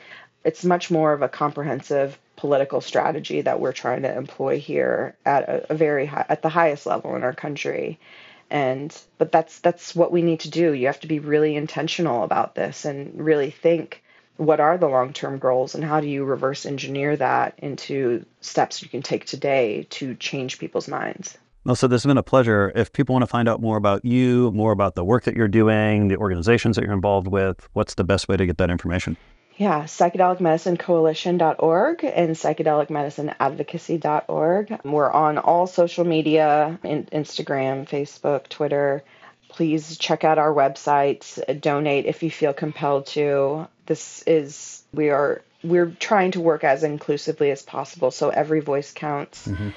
it's 0.43 0.65
much 0.65 0.89
more 0.89 1.13
of 1.13 1.21
a 1.21 1.29
comprehensive 1.29 2.17
political 2.37 2.81
strategy 2.81 3.41
that 3.41 3.59
we're 3.59 3.73
trying 3.73 4.01
to 4.01 4.17
employ 4.17 4.59
here 4.59 5.15
at 5.25 5.47
a, 5.47 5.73
a 5.73 5.75
very 5.75 6.05
high, 6.05 6.25
at 6.29 6.41
the 6.41 6.49
highest 6.49 6.85
level 6.85 7.15
in 7.15 7.23
our 7.23 7.33
country 7.33 7.99
and 8.49 8.97
but 9.17 9.31
that's 9.31 9.59
that's 9.59 9.95
what 9.95 10.11
we 10.11 10.21
need 10.21 10.39
to 10.39 10.49
do 10.49 10.73
you 10.73 10.87
have 10.87 10.99
to 10.99 11.07
be 11.07 11.19
really 11.19 11.55
intentional 11.55 12.23
about 12.23 12.55
this 12.55 12.85
and 12.85 13.19
really 13.19 13.51
think 13.51 14.03
what 14.39 14.61
are 14.61 14.77
the 14.77 14.87
long 14.87 15.11
term 15.11 15.37
goals 15.37 15.75
and 15.75 15.83
how 15.83 15.99
do 15.99 16.07
you 16.07 16.23
reverse 16.23 16.65
engineer 16.65 17.15
that 17.17 17.53
into 17.57 18.25
steps 18.39 18.81
you 18.81 18.87
can 18.87 19.01
take 19.01 19.25
today 19.25 19.85
to 19.89 20.15
change 20.15 20.59
people's 20.59 20.87
minds? 20.87 21.37
Well, 21.65 21.75
so 21.75 21.87
this 21.87 22.03
has 22.03 22.07
been 22.07 22.17
a 22.17 22.23
pleasure. 22.23 22.71
If 22.73 22.93
people 22.93 23.13
want 23.13 23.23
to 23.23 23.27
find 23.27 23.49
out 23.49 23.61
more 23.61 23.75
about 23.75 24.05
you, 24.05 24.49
more 24.53 24.71
about 24.71 24.95
the 24.95 25.03
work 25.03 25.25
that 25.25 25.35
you're 25.35 25.49
doing, 25.49 26.07
the 26.07 26.15
organizations 26.15 26.77
that 26.77 26.85
you're 26.85 26.93
involved 26.93 27.27
with, 27.27 27.67
what's 27.73 27.95
the 27.95 28.05
best 28.05 28.29
way 28.29 28.37
to 28.37 28.45
get 28.45 28.57
that 28.59 28.69
information? 28.69 29.17
Yeah, 29.59 29.83
psychedelicmedicinecoalition.org 29.83 32.03
and 32.05 32.33
psychedelicmedicineadvocacy.org. 32.33 34.79
We're 34.85 35.11
on 35.11 35.37
all 35.37 35.67
social 35.67 36.05
media 36.05 36.79
Instagram, 36.81 37.85
Facebook, 37.85 38.47
Twitter. 38.47 39.03
Please 39.49 39.97
check 39.97 40.23
out 40.23 40.37
our 40.37 40.53
websites, 40.53 41.59
donate 41.59 42.05
if 42.05 42.23
you 42.23 42.31
feel 42.31 42.53
compelled 42.53 43.07
to 43.07 43.67
this 43.89 44.23
is 44.25 44.83
we 44.93 45.09
are 45.09 45.41
we're 45.61 45.87
trying 45.87 46.31
to 46.31 46.39
work 46.39 46.63
as 46.63 46.83
inclusively 46.83 47.51
as 47.51 47.61
possible 47.61 48.11
so 48.11 48.29
every 48.29 48.61
voice 48.61 48.93
counts 48.93 49.45
mm-hmm. 49.45 49.69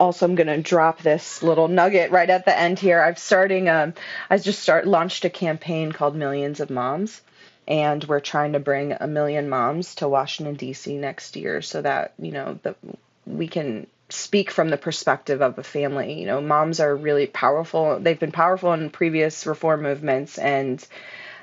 also 0.00 0.26
i'm 0.26 0.34
going 0.34 0.48
to 0.48 0.60
drop 0.60 1.00
this 1.02 1.44
little 1.44 1.68
nugget 1.68 2.10
right 2.10 2.30
at 2.30 2.44
the 2.44 2.58
end 2.58 2.78
here 2.78 3.00
i'm 3.00 3.14
starting 3.14 3.68
um 3.68 3.94
i 4.30 4.38
just 4.38 4.60
start 4.60 4.86
launched 4.86 5.24
a 5.24 5.30
campaign 5.30 5.92
called 5.92 6.16
millions 6.16 6.58
of 6.58 6.70
moms 6.70 7.20
and 7.68 8.02
we're 8.04 8.18
trying 8.18 8.54
to 8.54 8.58
bring 8.58 8.92
a 8.92 9.06
million 9.06 9.48
moms 9.48 9.94
to 9.96 10.08
washington 10.08 10.56
d.c 10.56 10.96
next 10.96 11.36
year 11.36 11.62
so 11.62 11.80
that 11.80 12.14
you 12.18 12.32
know 12.32 12.58
that 12.64 12.76
we 13.26 13.46
can 13.46 13.86
speak 14.08 14.50
from 14.50 14.70
the 14.70 14.76
perspective 14.76 15.42
of 15.42 15.58
a 15.58 15.62
family. 15.62 16.20
You 16.20 16.26
know 16.26 16.40
moms 16.40 16.80
are 16.80 16.94
really 16.94 17.26
powerful. 17.26 17.98
They've 18.00 18.18
been 18.18 18.32
powerful 18.32 18.72
in 18.72 18.90
previous 18.90 19.46
reform 19.46 19.82
movements. 19.82 20.38
And 20.38 20.84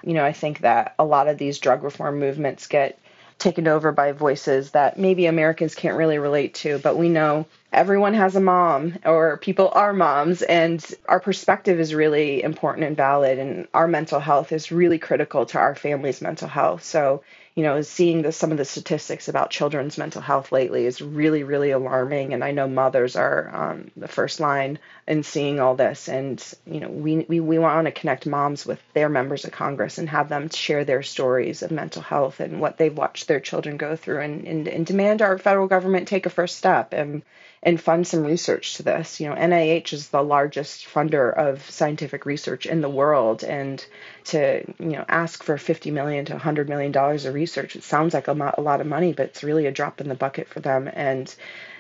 you 0.04 0.14
know, 0.14 0.24
I 0.24 0.34
think 0.34 0.60
that 0.60 0.94
a 1.00 1.06
lot 1.06 1.28
of 1.28 1.38
these 1.38 1.60
drug 1.60 1.84
reform 1.84 2.20
movements 2.20 2.68
get 2.68 3.00
taken 3.38 3.68
over 3.68 3.92
by 3.92 4.12
voices 4.12 4.72
that 4.72 4.98
maybe 4.98 5.26
Americans 5.26 5.76
can't 5.76 5.98
really 5.98 6.18
relate 6.18 6.54
to, 6.56 6.80
but 6.80 6.98
we 6.98 7.10
know 7.10 7.46
everyone 7.72 8.14
has 8.14 8.36
a 8.36 8.42
mom 8.42 8.98
or 9.06 9.38
people 9.38 9.70
are 9.74 9.94
moms 9.94 10.42
and 10.42 10.84
our 11.08 11.20
perspective 11.20 11.80
is 11.80 11.94
really 11.94 12.42
important 12.42 12.88
and 12.88 12.96
valid 12.96 13.38
and 13.38 13.68
our 13.74 13.88
mental 13.88 14.20
health 14.20 14.52
is 14.52 14.72
really 14.72 14.98
critical 14.98 15.46
to 15.46 15.58
our 15.60 15.76
family's 15.76 16.22
mental 16.22 16.48
health. 16.48 16.84
So 16.84 17.24
you 17.56 17.64
know, 17.64 17.82
seeing 17.82 18.22
the, 18.22 18.34
some 18.34 18.52
of 18.52 18.58
the 18.58 18.66
statistics 18.66 19.30
about 19.30 19.50
children's 19.50 19.98
mental 19.98 20.22
health 20.22 20.52
lately 20.52 20.86
is 20.86 21.02
really, 21.02 21.44
really 21.44 21.72
alarming. 21.72 22.34
And 22.34 22.44
I 22.44 22.52
know 22.52 22.68
mothers 22.68 23.16
are 23.16 23.50
um, 23.54 23.92
the 23.96 24.10
first 24.10 24.42
line 24.42 24.78
in 25.08 25.24
seeing 25.24 25.62
all 25.62 25.74
this. 25.76 26.10
And, 26.10 26.44
you 26.66 26.82
know, 26.82 26.90
we, 26.90 27.26
we, 27.30 27.40
we 27.40 27.58
want 27.58 27.86
to 27.86 27.94
connect 27.94 28.26
moms 28.26 28.66
with 28.66 28.82
their 28.94 29.08
members 29.08 29.46
of 29.46 29.54
Congress 29.54 29.98
and 29.98 30.10
have 30.10 30.28
them 30.28 30.50
share 30.50 30.84
their 30.84 31.02
stories 31.02 31.64
of 31.64 31.72
mental 31.72 32.02
health 32.02 32.42
and 32.42 32.60
what 32.60 32.78
they've 32.78 32.96
watched 32.96 33.30
their 33.30 33.40
children 33.40 33.78
go 33.78 33.96
through 33.96 34.20
and, 34.20 34.46
and, 34.46 34.68
and 34.68 34.86
demand 34.86 35.22
our 35.22 35.38
federal 35.38 35.68
government 35.68 36.10
take 36.10 36.26
a 36.26 36.30
first 36.30 36.58
step. 36.58 36.92
And 36.92 37.24
and 37.66 37.82
fund 37.82 38.06
some 38.06 38.24
research 38.24 38.76
to 38.76 38.84
this. 38.84 39.20
You 39.20 39.28
know, 39.28 39.36
NIH 39.36 39.92
is 39.92 40.10
the 40.10 40.22
largest 40.22 40.86
funder 40.86 41.34
of 41.36 41.68
scientific 41.70 42.28
research 42.28 42.68
in 42.68 42.82
the 42.82 42.90
world, 42.90 43.44
and 43.44 43.84
to 44.26 44.64
you 44.80 44.92
know 44.92 45.06
ask 45.10 45.44
for 45.44 45.58
50 45.58 45.90
million 45.90 46.26
to 46.26 46.34
100 46.34 46.70
million 46.70 46.92
dollars 46.92 47.26
of 47.26 47.34
research, 47.34 47.76
it 47.76 47.84
sounds 47.84 48.14
like 48.14 48.28
a, 48.28 48.54
a 48.58 48.62
lot 48.62 48.82
of 48.82 48.88
money, 48.88 49.14
but 49.14 49.26
it's 49.26 49.44
really 49.44 49.66
a 49.66 49.72
drop 49.72 50.00
in 50.00 50.08
the 50.08 50.16
bucket 50.16 50.48
for 50.48 50.60
them. 50.60 50.90
And 50.94 51.34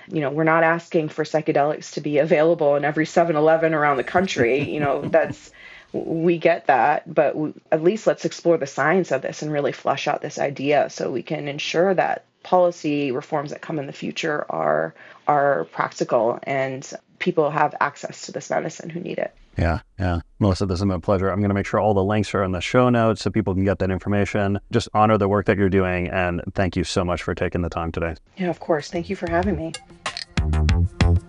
you 0.07 0.21
know, 0.21 0.31
we're 0.31 0.43
not 0.43 0.63
asking 0.63 1.09
for 1.09 1.23
psychedelics 1.23 1.93
to 1.93 2.01
be 2.01 2.17
available 2.27 2.75
in 2.75 2.83
every 2.83 3.05
7-Eleven 3.05 3.73
around 3.73 3.97
the 3.97 4.03
country. 4.03 4.69
You 4.69 4.79
know, 4.79 5.01
that's 5.07 5.51
we 5.93 6.39
get 6.39 6.67
that, 6.67 7.11
but 7.13 7.37
we, 7.37 7.53
at 7.71 7.83
least 7.83 8.07
let's 8.07 8.25
explore 8.25 8.57
the 8.57 8.67
science 8.67 9.11
of 9.11 9.21
this 9.21 9.43
and 9.43 9.51
really 9.51 9.71
flush 9.71 10.07
out 10.07 10.21
this 10.21 10.39
idea 10.39 10.89
so 10.89 11.11
we 11.11 11.23
can 11.23 11.47
ensure 11.47 11.93
that 11.93 12.25
policy 12.45 13.11
reforms 13.11 13.49
that 13.49 13.61
come 13.61 13.79
in 13.79 13.87
the 13.87 13.93
future 13.93 14.45
are 14.49 14.93
are 15.27 15.65
practical 15.71 16.39
and 16.43 16.93
people 17.19 17.49
have 17.49 17.75
access 17.81 18.27
to 18.27 18.31
this 18.31 18.49
medicine 18.49 18.89
who 18.89 18.99
need 18.99 19.17
it. 19.17 19.35
Yeah, 19.57 19.79
yeah. 19.97 20.19
Melissa, 20.39 20.65
this 20.65 20.79
has 20.79 20.85
been 20.85 20.91
a 20.91 20.99
pleasure. 20.99 21.29
I'm 21.29 21.39
going 21.39 21.49
to 21.49 21.55
make 21.55 21.65
sure 21.65 21.79
all 21.79 21.93
the 21.93 22.03
links 22.03 22.35
are 22.35 22.43
in 22.43 22.51
the 22.51 22.59
show 22.59 22.89
notes 22.89 23.23
so 23.23 23.31
people 23.31 23.53
can 23.53 23.63
get 23.63 23.79
that 23.79 23.89
information. 23.89 24.59
Just 24.71 24.89
honor 24.93 25.17
the 25.17 25.27
work 25.27 25.45
that 25.47 25.57
you're 25.57 25.69
doing. 25.69 26.07
And 26.09 26.41
thank 26.53 26.75
you 26.75 26.83
so 26.83 27.03
much 27.03 27.23
for 27.23 27.33
taking 27.33 27.61
the 27.61 27.69
time 27.69 27.91
today. 27.91 28.15
Yeah, 28.37 28.49
of 28.49 28.59
course. 28.59 28.91
Thank 28.91 29.09
you 29.09 29.15
for 29.15 29.29
having 29.29 29.55
me. 29.55 29.71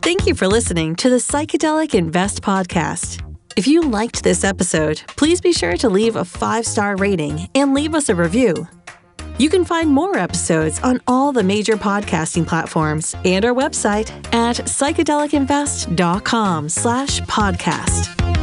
Thank 0.02 0.26
you 0.26 0.34
for 0.34 0.48
listening 0.48 0.96
to 0.96 1.08
the 1.08 1.16
Psychedelic 1.16 1.94
Invest 1.94 2.42
podcast. 2.42 3.22
If 3.56 3.66
you 3.66 3.80
liked 3.80 4.22
this 4.22 4.44
episode, 4.44 5.00
please 5.06 5.40
be 5.40 5.52
sure 5.52 5.76
to 5.78 5.88
leave 5.88 6.16
a 6.16 6.24
five 6.24 6.66
star 6.66 6.96
rating 6.96 7.48
and 7.54 7.72
leave 7.74 7.94
us 7.94 8.08
a 8.08 8.14
review. 8.14 8.68
You 9.38 9.50
can 9.50 9.66
find 9.66 9.90
more 9.90 10.16
episodes 10.16 10.80
on 10.80 11.02
all 11.06 11.30
the 11.30 11.42
major 11.42 11.76
podcasting 11.76 12.46
platforms 12.46 13.14
and 13.24 13.44
our 13.44 13.52
website 13.52 14.08
at 14.32 14.56
psychedelicinvest.com 14.56 16.68
slash 16.70 17.20
podcast. 17.22 18.35